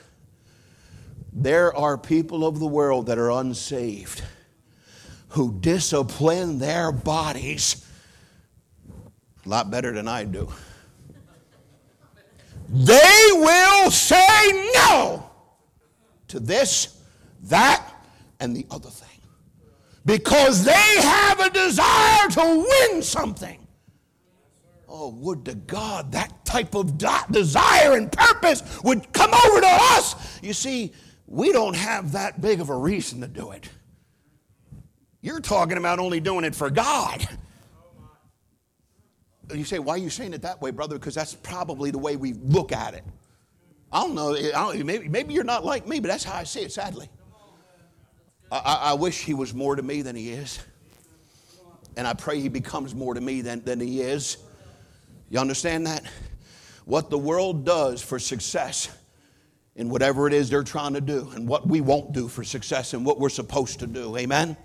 [1.34, 4.22] There are people of the world that are unsaved
[5.30, 7.86] who discipline their bodies
[9.46, 10.52] a lot better than I do
[12.72, 15.30] they will say no
[16.30, 17.04] to this,
[17.44, 17.86] that,
[18.40, 19.08] and the other thing.
[20.06, 23.68] Because they have a desire to win something.
[24.88, 30.40] Oh, would to God that type of desire and purpose would come over to us.
[30.42, 30.94] You see,
[31.28, 33.70] we don't have that big of a reason to do it.
[35.22, 37.28] You're talking about only doing it for God.
[39.54, 40.98] You say, why are you saying it that way, brother?
[40.98, 43.04] Because that's probably the way we look at it.
[43.92, 44.36] I don't know.
[44.36, 47.10] I don't, maybe, maybe you're not like me, but that's how I see it, sadly.
[48.52, 50.60] I, I, wish he was more to me than he is.
[51.96, 54.38] And I pray he becomes more to me than, than he is.
[55.30, 56.04] You understand that?
[56.86, 58.90] What the world does for success
[59.76, 62.94] in whatever it is they're trying to do, and what we won't do for success
[62.94, 64.18] and what we're supposed to do.
[64.18, 64.58] Amen?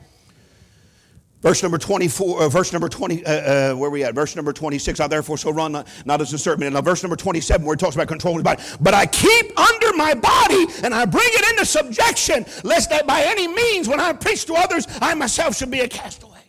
[1.46, 4.16] Verse number 24, uh, verse number 20, uh, uh, where we at?
[4.16, 6.72] Verse number 26, I therefore so run, not, as a servant.
[6.72, 8.60] Now, verse number 27, where it talks about controlling body.
[8.80, 13.22] But I keep under my body and I bring it into subjection, lest that by
[13.22, 16.40] any means, when I preach to others, I myself should be a castaway.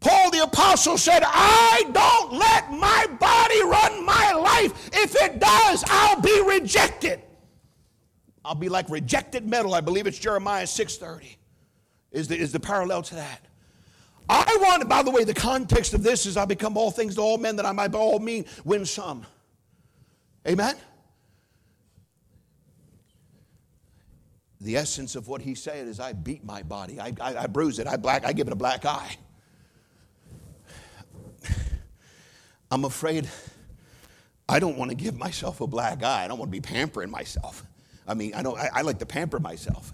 [0.00, 4.90] Paul the apostle said, I don't let my body run my life.
[4.92, 7.22] If it does, I'll be rejected.
[8.44, 9.72] I'll be like rejected metal.
[9.72, 11.36] I believe it's Jeremiah 6:30
[12.12, 13.48] is the, is the parallel to that.
[14.28, 17.20] I want, by the way, the context of this is I become all things to
[17.22, 19.24] all men that I might by all means win some.
[20.46, 20.76] Amen?
[24.60, 27.78] The essence of what he said is I beat my body, I, I, I bruise
[27.78, 29.16] it, I black, I give it a black eye.
[32.70, 33.28] I'm afraid
[34.48, 36.24] I don't want to give myself a black eye.
[36.24, 37.64] I don't want to be pampering myself.
[38.06, 39.92] I mean, I don't I, I like to pamper myself.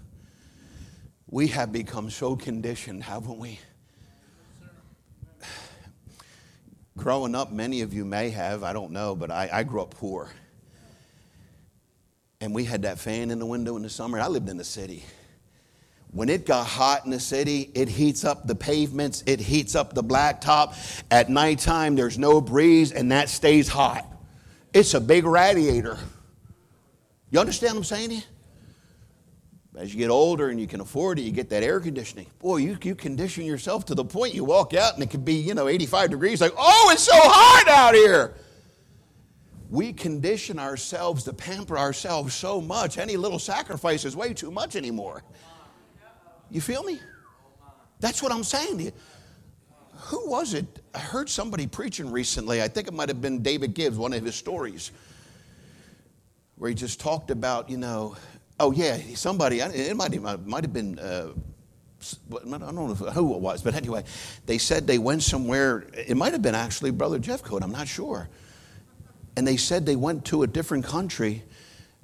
[1.27, 3.59] We have become so conditioned, haven't we?
[6.97, 9.91] Growing up, many of you may have, I don't know, but I, I grew up
[9.91, 10.29] poor.
[12.39, 14.19] And we had that fan in the window in the summer.
[14.19, 15.03] I lived in the city.
[16.11, 19.93] When it got hot in the city, it heats up the pavements, it heats up
[19.93, 21.03] the blacktop.
[21.11, 24.09] At nighttime, there's no breeze, and that stays hot.
[24.73, 25.97] It's a big radiator.
[27.31, 28.21] You understand what I'm saying to you?
[29.77, 32.27] As you get older and you can afford it, you get that air conditioning.
[32.39, 35.33] Boy, you, you condition yourself to the point you walk out and it could be,
[35.33, 38.35] you know, 85 degrees, like, oh, it's so hot out here.
[39.69, 44.75] We condition ourselves to pamper ourselves so much, any little sacrifice is way too much
[44.75, 45.23] anymore.
[46.49, 46.99] You feel me?
[47.99, 48.91] That's what I'm saying to you.
[49.95, 50.65] Who was it?
[50.93, 52.61] I heard somebody preaching recently.
[52.61, 54.91] I think it might have been David Gibbs, one of his stories,
[56.55, 58.15] where he just talked about, you know,
[58.59, 59.59] Oh yeah, somebody.
[59.59, 60.97] It might have, might have been.
[60.97, 61.33] Uh,
[62.31, 64.03] I don't know who it was, but anyway,
[64.45, 65.85] they said they went somewhere.
[65.93, 67.63] It might have been actually Brother Jeff Jeffcoat.
[67.63, 68.29] I'm not sure.
[69.35, 71.43] And they said they went to a different country,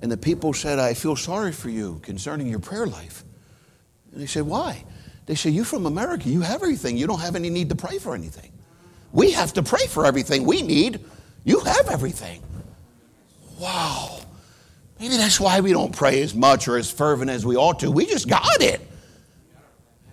[0.02, 3.24] and the people said, "I feel sorry for you concerning your prayer life."
[4.12, 4.84] And they said, "Why?"
[5.28, 6.28] They said, "You from America?
[6.28, 6.98] You have everything.
[6.98, 8.52] You don't have any need to pray for anything.
[9.14, 11.00] We have to pray for everything we need.
[11.46, 12.42] You have everything."
[13.58, 14.20] Wow.
[15.02, 17.90] Maybe that's why we don't pray as much or as fervent as we ought to.
[17.90, 18.80] We just got it.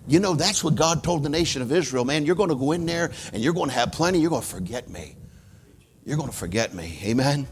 [0.07, 2.73] You know, that's what God told the nation of Israel man, you're going to go
[2.73, 4.19] in there and you're going to have plenty.
[4.19, 5.15] You're going to forget me.
[6.07, 6.99] You're going to forget me.
[7.05, 7.47] Amen.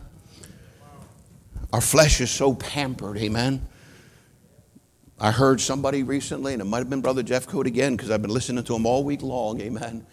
[1.74, 3.18] Our flesh is so pampered.
[3.18, 3.66] Amen.
[5.20, 8.30] I heard somebody recently, and it might have been Brother Jeffcoat again because I've been
[8.30, 9.60] listening to him all week long.
[9.60, 10.06] Amen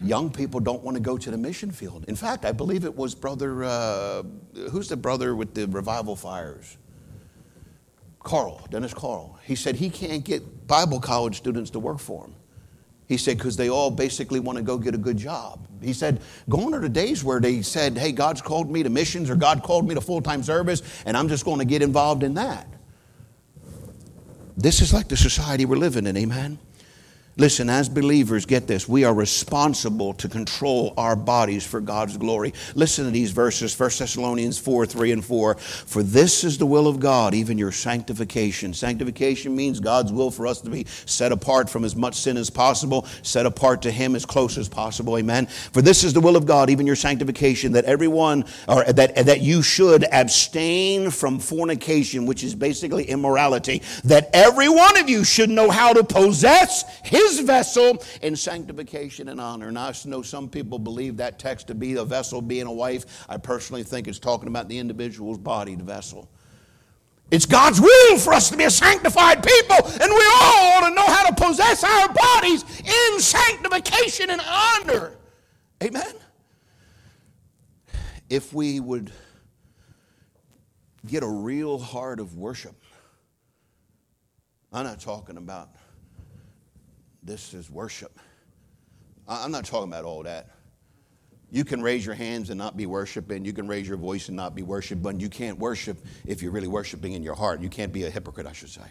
[0.00, 2.04] young people don't want to go to the mission field.
[2.08, 4.22] In fact, I believe it was brother, uh,
[4.70, 6.76] who's the brother with the revival fires?
[8.20, 9.38] Corle, Dennis Corle.
[9.44, 12.34] He said he can't get Bible college students to work for him.
[13.06, 15.64] He said, because they all basically want to go get a good job.
[15.80, 19.30] He said, gone are the days where they said, hey, God's called me to missions
[19.30, 22.24] or God called me to full time service, and I'm just going to get involved
[22.24, 22.66] in that.
[24.56, 26.58] This is like the society we're living in, amen?
[27.38, 28.88] Listen, as believers, get this.
[28.88, 32.54] We are responsible to control our bodies for God's glory.
[32.74, 35.54] Listen to these verses 1 Thessalonians 4 3 and 4.
[35.56, 38.72] For this is the will of God, even your sanctification.
[38.72, 42.48] Sanctification means God's will for us to be set apart from as much sin as
[42.48, 45.18] possible, set apart to Him as close as possible.
[45.18, 45.44] Amen.
[45.44, 49.42] For this is the will of God, even your sanctification, that everyone, or that, that
[49.42, 55.50] you should abstain from fornication, which is basically immorality, that every one of you should
[55.50, 59.68] know how to possess His his vessel in sanctification and honor.
[59.68, 63.26] And I know some people believe that text to be a vessel being a wife.
[63.28, 66.28] I personally think it's talking about the individual's body, the vessel.
[67.30, 70.94] It's God's will for us to be a sanctified people, and we all ought to
[70.94, 75.16] know how to possess our bodies in sanctification and honor.
[75.82, 76.14] Amen?
[78.30, 79.10] If we would
[81.04, 82.80] get a real heart of worship,
[84.72, 85.70] I'm not talking about
[87.26, 88.18] this is worship.
[89.28, 90.50] I'm not talking about all that.
[91.50, 93.44] You can raise your hands and not be worshiping.
[93.44, 95.02] You can raise your voice and not be worshiping.
[95.02, 97.60] But you can't worship if you're really worshiping in your heart.
[97.60, 98.82] You can't be a hypocrite, I should say.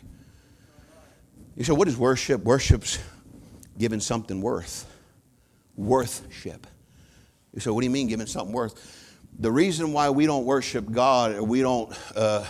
[1.56, 2.43] You say, what is worship?
[2.43, 3.00] Worship's
[3.78, 4.86] giving something worth.
[5.76, 6.67] Worthship.
[7.54, 9.13] You say, what do you mean giving something worth?
[9.39, 12.45] The reason why we don't worship God, or we don't, uh,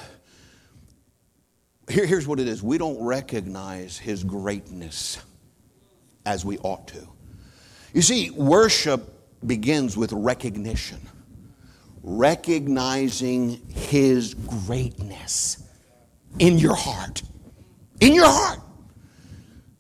[1.88, 5.20] here, here's what it is we don't recognize His greatness
[6.26, 7.08] as we ought to.
[7.94, 9.14] You see, worship
[9.46, 11.00] begins with recognition,
[12.04, 15.64] recognizing His greatness
[16.40, 17.22] in your heart.
[18.02, 18.60] In your heart.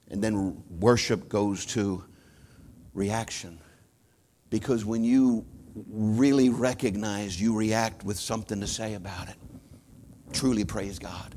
[0.09, 2.03] And then worship goes to
[2.93, 3.59] reaction.
[4.49, 5.45] Because when you
[5.89, 9.35] really recognize, you react with something to say about it.
[10.31, 11.35] Truly praise God.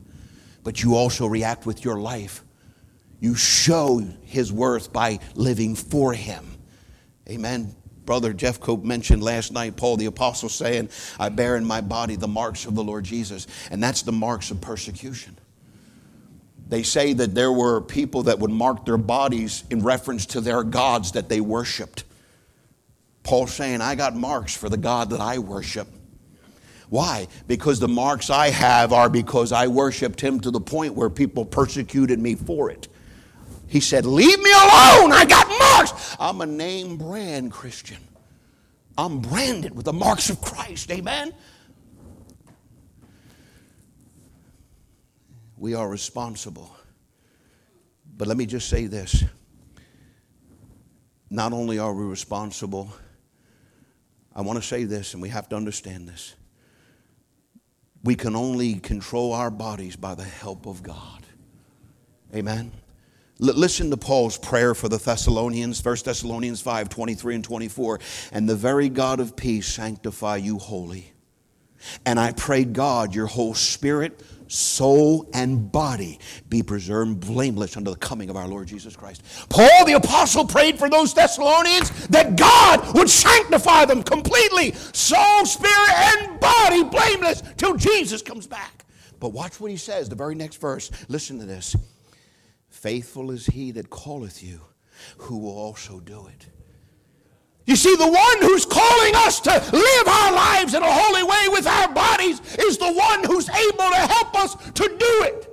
[0.62, 2.44] But you also react with your life.
[3.20, 6.46] You show His worth by living for Him.
[7.28, 7.74] Amen.
[8.04, 10.88] Brother Jeffcoat mentioned last night, Paul the Apostle saying,
[11.20, 13.46] I bear in my body the marks of the Lord Jesus.
[13.70, 15.36] And that's the marks of persecution.
[16.68, 20.62] They say that there were people that would mark their bodies in reference to their
[20.62, 22.04] gods that they worshiped.
[23.24, 25.88] Paul saying, I got marks for the God that I worship.
[26.88, 27.28] Why?
[27.46, 31.44] Because the marks I have are because I worshiped him to the point where people
[31.44, 32.88] persecuted me for it.
[33.68, 35.12] He said, Leave me alone.
[35.12, 36.16] I got marks.
[36.18, 37.98] I'm a name brand Christian.
[38.96, 40.90] I'm branded with the marks of Christ.
[40.90, 41.32] Amen.
[45.56, 46.74] We are responsible.
[48.16, 49.22] But let me just say this.
[51.30, 52.90] Not only are we responsible,
[54.34, 56.34] I want to say this, and we have to understand this.
[58.02, 61.24] We can only control our bodies by the help of God.
[62.34, 62.72] Amen.
[63.40, 68.00] Listen to Paul's prayer for the Thessalonians, 1 Thessalonians 5 23 and 24.
[68.32, 71.12] And the very God of peace sanctify you wholly.
[72.04, 77.96] And I pray, God, your whole spirit, soul, and body be preserved blameless unto the
[77.96, 79.22] coming of our Lord Jesus Christ.
[79.48, 85.90] Paul the apostle prayed for those Thessalonians that God would sanctify them completely, soul, spirit,
[85.90, 88.84] and body blameless till Jesus comes back.
[89.20, 90.90] But watch what he says, the very next verse.
[91.08, 91.76] Listen to this.
[92.78, 94.60] Faithful is he that calleth you,
[95.16, 96.46] who will also do it.
[97.66, 101.48] You see, the one who's calling us to live our lives in a holy way
[101.48, 105.48] with our bodies is the one who's able to help us to do it.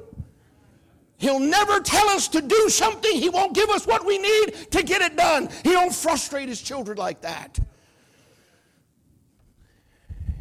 [1.18, 3.18] He'll never tell us to do something.
[3.18, 5.50] He won't give us what we need to get it done.
[5.64, 7.58] He don't frustrate his children like that.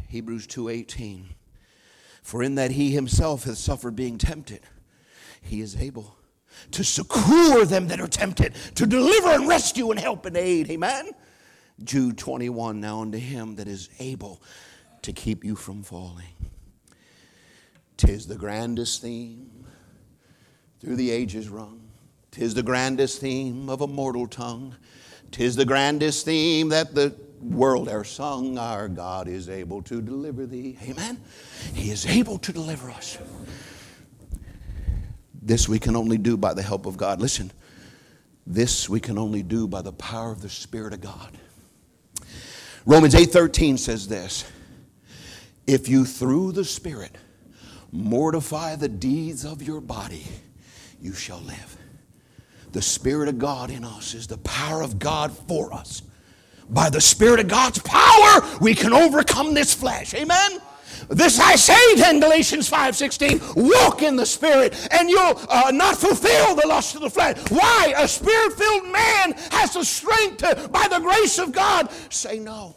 [0.09, 1.33] Hebrews 2:18
[2.21, 4.61] For in that he himself has suffered being tempted
[5.45, 6.14] he is able
[6.71, 11.11] to succor them that are tempted to deliver and rescue and help and aid amen
[11.83, 14.41] Jude 21 Now unto him that is able
[15.01, 16.33] to keep you from falling.
[17.97, 19.65] Tis the grandest theme
[20.79, 21.81] through the ages rung.
[22.31, 24.75] Tis the grandest theme of a mortal tongue.
[25.31, 28.57] Tis the grandest theme that the world e'er sung.
[28.57, 30.77] Our God is able to deliver thee.
[30.83, 31.21] Amen.
[31.73, 33.17] He is able to deliver us.
[35.45, 37.21] This we can only do by the help of God.
[37.21, 37.51] Listen,
[38.47, 41.37] this we can only do by the power of the Spirit of God.
[42.85, 44.43] Romans 8:13 says this.
[45.67, 47.15] If you through the Spirit
[47.91, 50.25] mortify the deeds of your body,
[50.99, 51.77] you shall live.
[52.71, 56.01] The Spirit of God in us is the power of God for us.
[56.69, 60.13] By the Spirit of God's power, we can overcome this flesh.
[60.15, 60.59] Amen?
[61.09, 66.55] This I say then, Galatians 5.16, walk in the Spirit and you'll uh, not fulfill
[66.55, 67.37] the lust of the flesh.
[67.49, 67.93] Why?
[67.97, 72.75] A Spirit-filled man has the strength to, by the grace of God, say no.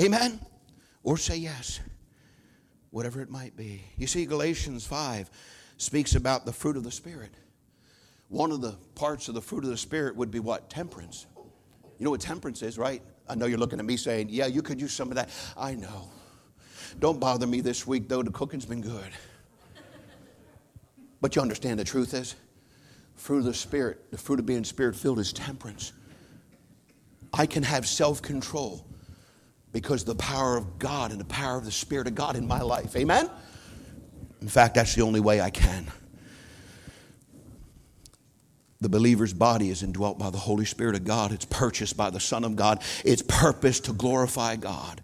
[0.00, 0.40] Amen?
[1.02, 1.80] Or say yes.
[2.90, 3.82] Whatever it might be.
[3.96, 5.30] You see, Galatians 5
[5.78, 7.34] speaks about the fruit of the Spirit.
[8.28, 10.70] One of the parts of the fruit of the Spirit would be what?
[10.70, 11.26] Temperance.
[11.98, 13.02] You know what temperance is, right?
[13.28, 15.30] I know you're looking at me saying, yeah, you could use some of that.
[15.56, 16.10] I know.
[16.98, 18.22] Don't bother me this week, though.
[18.22, 19.10] The cooking's been good.
[21.20, 22.34] But you understand the truth is,
[23.14, 25.92] fruit of the Spirit, the fruit of being Spirit filled is temperance.
[27.32, 28.84] I can have self control
[29.72, 32.60] because the power of God and the power of the Spirit of God in my
[32.60, 32.94] life.
[32.96, 33.30] Amen?
[34.40, 35.86] In fact, that's the only way I can.
[38.80, 41.30] The believer's body is indwelt by the Holy Spirit of God.
[41.30, 42.82] It's purchased by the Son of God.
[43.04, 45.00] It's purpose to glorify God.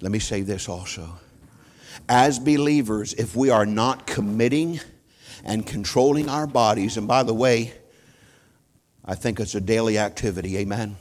[0.00, 1.18] Let me say this also.
[2.08, 4.80] As believers, if we are not committing
[5.44, 7.72] and controlling our bodies, and by the way,
[9.04, 10.96] I think it's a daily activity, amen.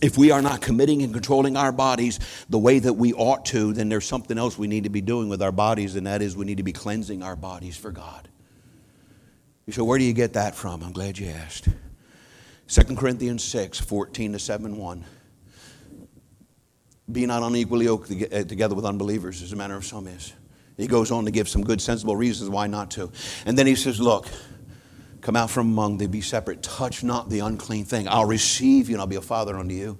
[0.00, 3.72] if we are not committing and controlling our bodies the way that we ought to,
[3.72, 6.36] then there's something else we need to be doing with our bodies, and that is
[6.36, 8.28] we need to be cleansing our bodies for God.
[9.66, 10.82] You say, where do you get that from?
[10.82, 11.68] I'm glad you asked.
[12.68, 15.04] 2 Corinthians 6, 14 to 7, 1.
[17.10, 20.32] Be not unequally yoked uh, together with unbelievers, as a matter of some is.
[20.76, 23.10] He goes on to give some good, sensible reasons why not to.
[23.46, 24.28] And then he says, Look,
[25.20, 28.08] come out from among them, be separate, touch not the unclean thing.
[28.08, 29.98] I'll receive you and I'll be a father unto you.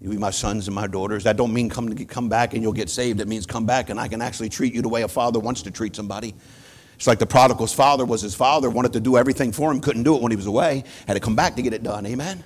[0.00, 1.24] You be my sons and my daughters.
[1.24, 3.20] That don't mean come, come back and you'll get saved.
[3.20, 5.62] It means come back and I can actually treat you the way a father wants
[5.62, 6.34] to treat somebody.
[6.96, 10.02] It's like the prodigal's father was his father, wanted to do everything for him, couldn't
[10.02, 12.06] do it when he was away, had to come back to get it done.
[12.06, 12.42] Amen?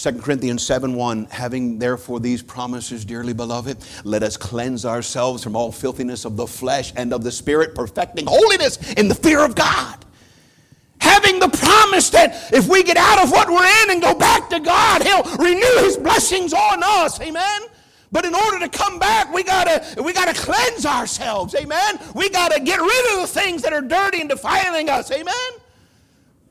[0.00, 5.54] 2 Corinthians 7 1, having therefore these promises, dearly beloved, let us cleanse ourselves from
[5.54, 9.54] all filthiness of the flesh and of the spirit, perfecting holiness in the fear of
[9.54, 10.02] God.
[11.02, 14.48] Having the promise that if we get out of what we're in and go back
[14.48, 17.20] to God, He'll renew His blessings on us.
[17.20, 17.60] Amen.
[18.10, 21.54] But in order to come back, we gotta we gotta cleanse ourselves.
[21.54, 21.98] Amen.
[22.14, 25.10] We gotta get rid of the things that are dirty and defiling us.
[25.10, 25.34] Amen.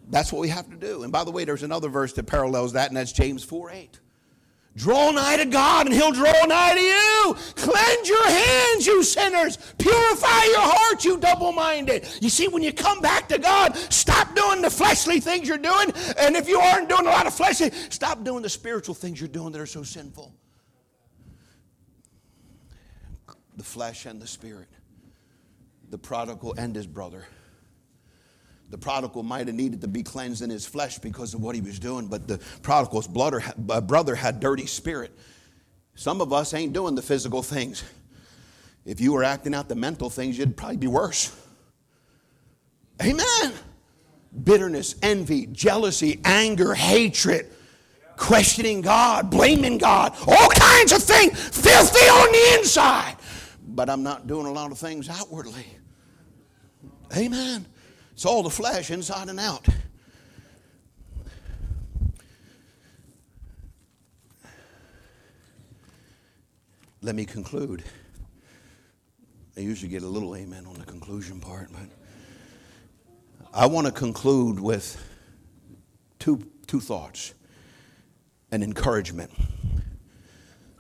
[0.09, 1.03] That's what we have to do.
[1.03, 3.99] And by the way, there's another verse that parallels that, and that's James 4 8.
[4.75, 7.35] Draw nigh to God, and He'll draw nigh to you.
[7.55, 9.57] Cleanse your hands, you sinners.
[9.77, 12.07] Purify your heart, you double minded.
[12.21, 15.91] You see, when you come back to God, stop doing the fleshly things you're doing.
[16.17, 19.27] And if you aren't doing a lot of fleshly, stop doing the spiritual things you're
[19.27, 20.33] doing that are so sinful.
[23.57, 24.69] The flesh and the spirit,
[25.89, 27.25] the prodigal and his brother
[28.69, 31.61] the prodigal might have needed to be cleansed in his flesh because of what he
[31.61, 35.11] was doing, but the prodigal's brother had dirty spirit.
[35.95, 37.83] Some of us ain't doing the physical things.
[38.85, 41.35] If you were acting out the mental things, you'd probably be worse.
[43.01, 43.53] Amen.
[44.43, 47.51] Bitterness, envy, jealousy, anger, hatred,
[48.15, 53.15] questioning God, blaming God, all kinds of things, filthy on the inside.
[53.67, 55.65] But I'm not doing a lot of things outwardly.
[57.17, 57.65] Amen.
[58.19, 59.65] It's all the flesh, inside and out.
[67.01, 67.81] Let me conclude.
[69.55, 74.59] I usually get a little amen on the conclusion part, but I want to conclude
[74.59, 75.01] with
[76.19, 77.33] two, two thoughts
[78.51, 79.31] an encouragement.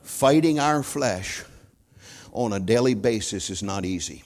[0.03, 1.45] Fighting our flesh
[2.33, 4.23] on a daily basis is not easy.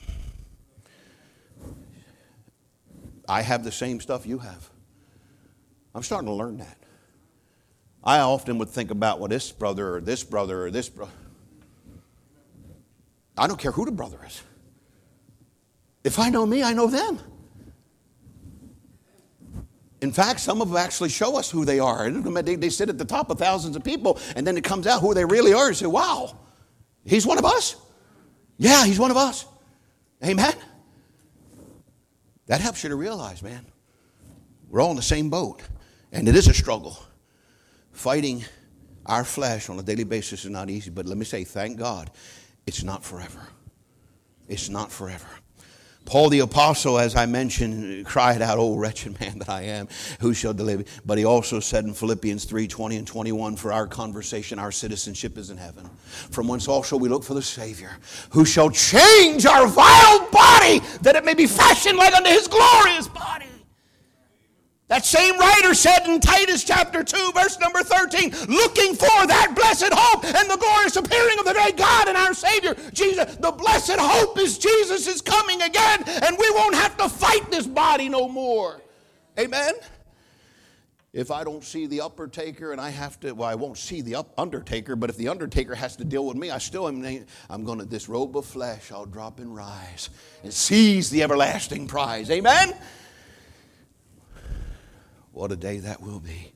[3.28, 4.70] I have the same stuff you have.
[5.94, 6.78] I'm starting to learn that.
[8.02, 11.12] I often would think about, well, this brother or this brother or this brother.
[13.36, 14.42] I don't care who the brother is.
[16.04, 17.18] If I know me, I know them.
[20.02, 22.10] In fact, some of them actually show us who they are.
[22.10, 25.00] They, they sit at the top of thousands of people, and then it comes out
[25.00, 25.68] who they really are.
[25.68, 26.36] You say, wow,
[27.06, 27.76] he's one of us?
[28.58, 29.46] Yeah, he's one of us.
[30.22, 30.54] Amen.
[32.46, 33.66] That helps you to realize, man,
[34.68, 35.62] we're all in the same boat.
[36.12, 36.98] And it is a struggle.
[37.92, 38.44] Fighting
[39.06, 42.10] our flesh on a daily basis is not easy, but let me say, thank God,
[42.66, 43.40] it's not forever.
[44.48, 45.26] It's not forever.
[46.04, 49.88] Paul the apostle, as I mentioned, cried out, "Oh wretched man that I am,
[50.20, 53.86] who shall deliver?" But he also said in Philippians 3, 20 and 21, for our
[53.86, 55.88] conversation, our citizenship is in heaven,
[56.30, 57.96] from whence also we look for the Savior,
[58.30, 63.08] who shall change our vile body, that it may be fashioned like unto his glorious
[63.08, 63.46] body.
[64.88, 69.92] That same writer said in Titus chapter 2, verse number 13, looking for that blessed
[69.92, 73.36] hope and the glorious appearing of the great God and our Savior, Jesus.
[73.36, 77.66] The blessed hope is Jesus is coming again, and we won't have to fight this
[77.66, 78.82] body no more.
[79.38, 79.72] Amen?
[81.14, 84.26] If I don't see the undertaker and I have to, well, I won't see the
[84.36, 87.78] undertaker, but if the undertaker has to deal with me, I still am, I'm going
[87.78, 90.10] to, this robe of flesh I'll drop and rise
[90.42, 92.30] and seize the everlasting prize.
[92.30, 92.74] Amen?
[95.34, 96.52] What a day that will be.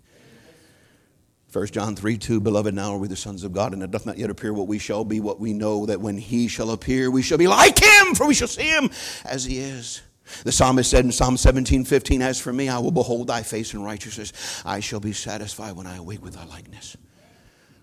[1.52, 4.06] 1 John 3 2, Beloved, now are we the sons of God, and it doth
[4.06, 7.10] not yet appear what we shall be, what we know that when he shall appear,
[7.10, 8.88] we shall be like him, for we shall see him
[9.24, 10.02] as he is.
[10.44, 13.74] The psalmist said in Psalm 17 15, As for me, I will behold thy face
[13.74, 14.62] in righteousness.
[14.64, 16.96] I shall be satisfied when I awake with thy likeness.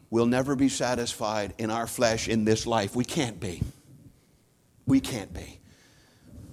[0.09, 2.95] We'll never be satisfied in our flesh in this life.
[2.95, 3.63] We can't be.
[4.85, 5.59] We can't be.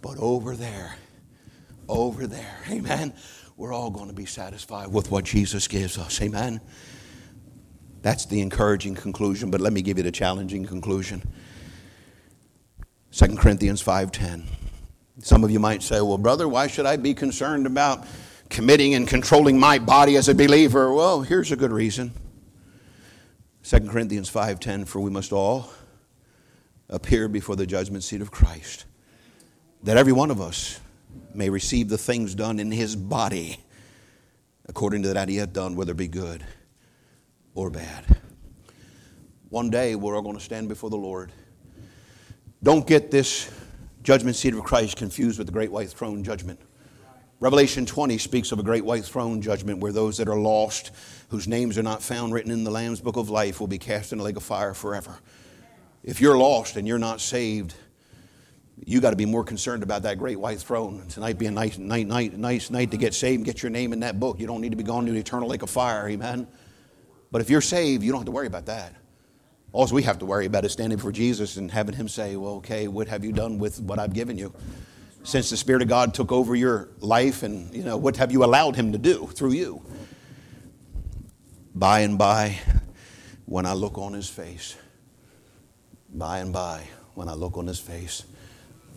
[0.01, 0.97] But over there,
[1.89, 3.13] over there, amen
[3.63, 6.21] we're all going to be satisfied with what Jesus gives us.
[6.21, 6.61] Amen.
[8.01, 11.23] That's the encouraging conclusion, but let me give you the challenging conclusion.
[13.13, 14.49] 2 Corinthians 5:10.
[15.21, 18.05] Some of you might say, "Well, brother, why should I be concerned about
[18.51, 22.11] committing and controlling my body as a believer?" Well, here's a good reason.
[23.63, 25.71] 2 Corinthians 5:10 for we must all
[26.89, 28.87] appear before the judgment seat of Christ
[29.85, 30.81] that every one of us
[31.35, 33.59] may receive the things done in his body
[34.67, 36.45] according to that he hath done whether it be good
[37.55, 38.05] or bad.
[39.49, 41.33] One day we're all going to stand before the Lord.
[42.63, 43.51] Don't get this
[44.03, 46.61] judgment seat of Christ confused with the great white throne judgment.
[47.41, 50.93] Revelation 20 speaks of a great white throne judgment where those that are lost,
[51.29, 54.13] whose names are not found written in the Lamb's book of life, will be cast
[54.13, 55.19] in a lake of fire forever.
[56.05, 57.75] If you're lost and you're not saved,
[58.85, 61.07] you got to be more concerned about that great white throne.
[61.09, 63.93] Tonight be a nice night, night, nice night to get saved and get your name
[63.93, 64.41] in that book.
[64.41, 66.47] You don't need to be going to the eternal lake of fire, amen.
[67.31, 68.95] But if you're saved, you don't have to worry about that.
[69.73, 72.55] All we have to worry about is standing before Jesus and having Him say, Well,
[72.57, 74.53] okay, what have you done with what I've given you?
[75.25, 78.45] since the Spirit of God took over your life, and you know what have you
[78.45, 79.83] allowed Him to do through you?
[81.75, 82.59] By and by,
[83.47, 84.77] when I look on His face,
[86.13, 88.25] by and by, when I look on His face,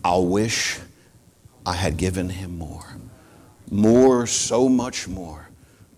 [0.06, 0.80] I'll wish
[1.66, 2.98] I had given Him more,
[3.72, 5.50] more, so much more,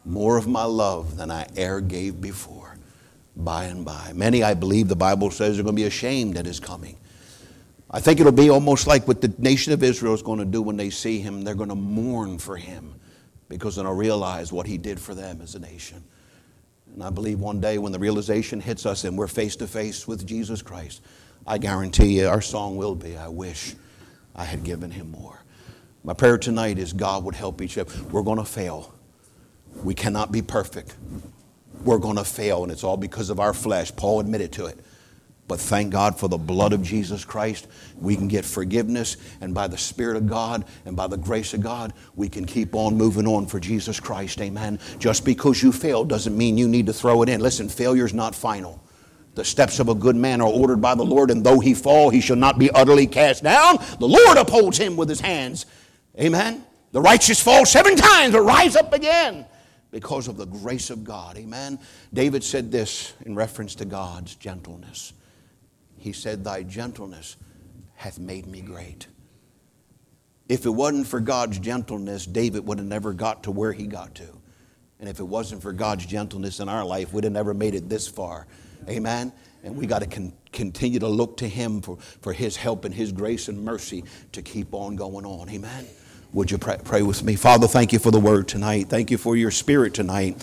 [0.06, 2.78] more of my love than I ever gave before.
[3.36, 6.46] By and by, many, I believe, the Bible says, are going to be ashamed at
[6.46, 6.98] His coming
[7.90, 10.62] I think it'll be almost like what the nation of Israel is going to do
[10.62, 11.44] when they see him.
[11.44, 12.94] They're going to mourn for him
[13.48, 16.04] because they'll realize what he did for them as a nation.
[16.94, 20.06] And I believe one day when the realization hits us and we're face to face
[20.06, 21.02] with Jesus Christ,
[21.46, 23.76] I guarantee you our song will be, I wish
[24.38, 25.44] I had given him more.
[26.04, 27.92] My prayer tonight is God would help each other.
[28.12, 28.94] We're going to fail.
[29.84, 30.96] We cannot be perfect.
[31.84, 33.96] We're going to fail, and it's all because of our flesh.
[33.96, 34.80] Paul admitted to it.
[35.48, 37.68] But thank God for the blood of Jesus Christ.
[37.98, 41.62] We can get forgiveness, and by the Spirit of God and by the grace of
[41.62, 44.42] God, we can keep on moving on for Jesus Christ.
[44.42, 44.78] Amen.
[45.00, 47.40] Just because you failed doesn't mean you need to throw it in.
[47.40, 48.82] Listen, failure's not final.
[49.38, 52.10] The steps of a good man are ordered by the Lord, and though he fall,
[52.10, 53.78] he shall not be utterly cast down.
[54.00, 55.68] The Lord upholds him with his hands.
[56.20, 56.66] Amen.
[56.92, 59.46] The righteous fall seven times, but rise up again
[59.92, 61.38] because of the grace of God.
[61.38, 61.78] Amen.
[62.12, 65.14] David said this in reference to God's gentleness.
[66.00, 67.36] He said, Thy gentleness
[67.94, 69.06] hath made me great.
[70.50, 74.16] If it wasn't for God's gentleness, David would have never got to where he got
[74.16, 74.42] to.
[75.00, 77.88] And if it wasn't for God's gentleness in our life, we'd have never made it
[77.88, 78.48] this far.
[78.90, 79.32] Amen?
[79.64, 82.94] And we got to con- continue to look to Him for, for His help and
[82.94, 85.50] His grace and mercy to keep on going on.
[85.50, 85.86] Amen?
[86.34, 87.36] Would you pray, pray with me?
[87.36, 88.90] Father, thank you for the word tonight.
[88.90, 90.42] Thank you for your spirit tonight.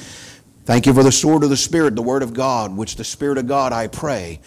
[0.65, 3.37] Thank you for the sword of the Spirit, the word of God, which the Spirit
[3.37, 4.41] of God, I pray,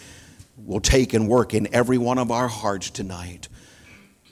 [0.56, 3.48] will take and work in every one of our hearts tonight.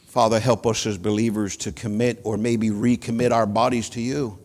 [0.09, 4.39] Father, help us as believers to commit or maybe recommit our bodies to you.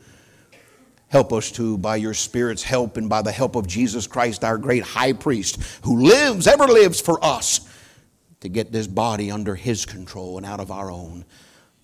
[1.12, 4.58] Help us to, by your Spirit's help and by the help of Jesus Christ, our
[4.58, 7.68] great high priest, who lives, ever lives for us,
[8.40, 11.26] to get this body under his control and out of our own.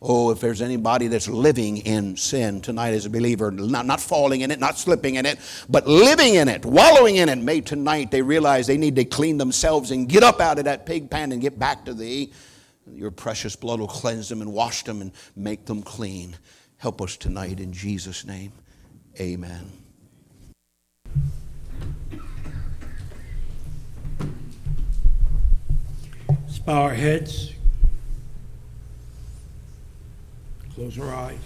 [0.01, 4.41] Oh, if there's anybody that's living in sin tonight as a believer, not, not falling
[4.41, 8.11] in it, not slipping in it, but living in it, wallowing in it, may tonight
[8.11, 11.33] they realize they need to clean themselves and get up out of that pig pen
[11.33, 12.31] and get back to thee.
[12.93, 16.37] Your precious blood will cleanse them and wash them and make them clean.
[16.77, 18.53] Help us tonight in Jesus' name.
[19.19, 19.71] Amen.
[26.67, 27.53] Bow our heads.
[30.75, 31.39] Close our eyes.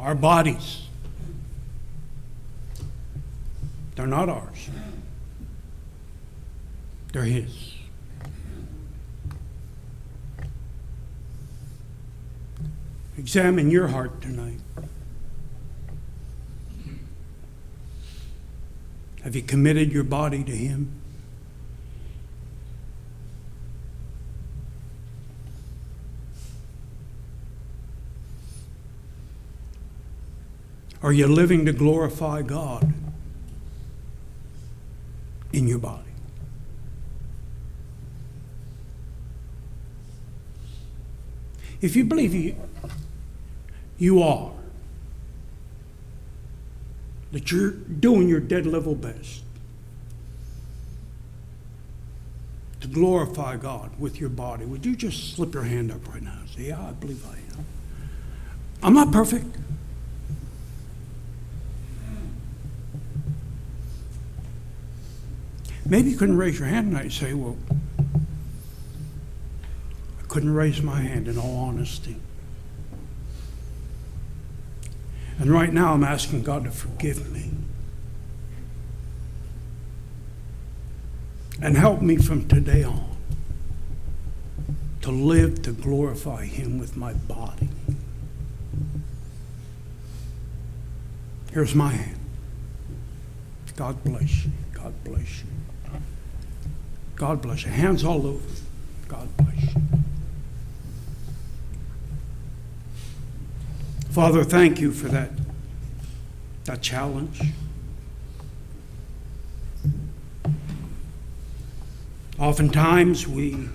[0.00, 0.88] Our bodies,
[3.94, 4.68] they're not ours,
[7.12, 7.69] they're His.
[13.30, 14.58] Examine your heart tonight.
[19.22, 20.90] Have you committed your body to Him?
[31.00, 32.92] Are you living to glorify God
[35.52, 36.02] in your body?
[41.80, 42.56] If you believe you,
[44.00, 44.52] you are,
[47.32, 49.42] that you're doing your dead level best
[52.80, 56.38] to glorify God with your body, would you just slip your hand up right now
[56.40, 57.64] and say, Yeah, I believe I am.
[58.82, 59.44] I'm not perfect.
[65.84, 67.56] Maybe you couldn't raise your hand tonight and say, Well,
[70.18, 72.16] I couldn't raise my hand in all honesty.
[75.40, 77.50] And right now, I'm asking God to forgive me.
[81.62, 83.16] And help me from today on
[85.00, 87.70] to live to glorify Him with my body.
[91.52, 92.18] Here's my hand.
[93.76, 94.52] God bless you.
[94.74, 95.48] God bless you.
[97.16, 97.70] God bless you.
[97.70, 98.46] Hands all over.
[99.08, 99.89] God bless you.
[104.10, 105.30] Father, thank you for that,
[106.64, 107.40] that challenge.
[112.36, 113.68] Oftentimes we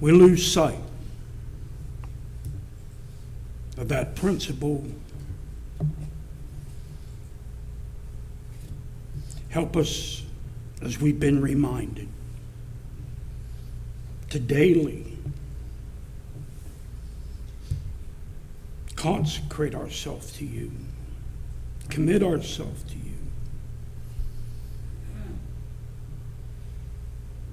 [0.00, 0.78] we lose sight
[3.76, 4.86] of that principle.
[9.48, 10.22] Help us
[10.80, 12.08] as we've been reminded
[14.30, 15.09] to daily
[19.00, 20.70] consecrate ourselves to you,
[21.88, 23.16] commit ourselves to you,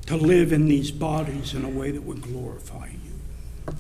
[0.06, 3.74] to live in these bodies in a way that would glorify you.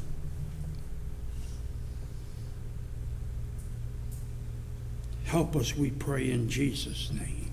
[5.25, 7.51] Help us, we pray, in Jesus' name.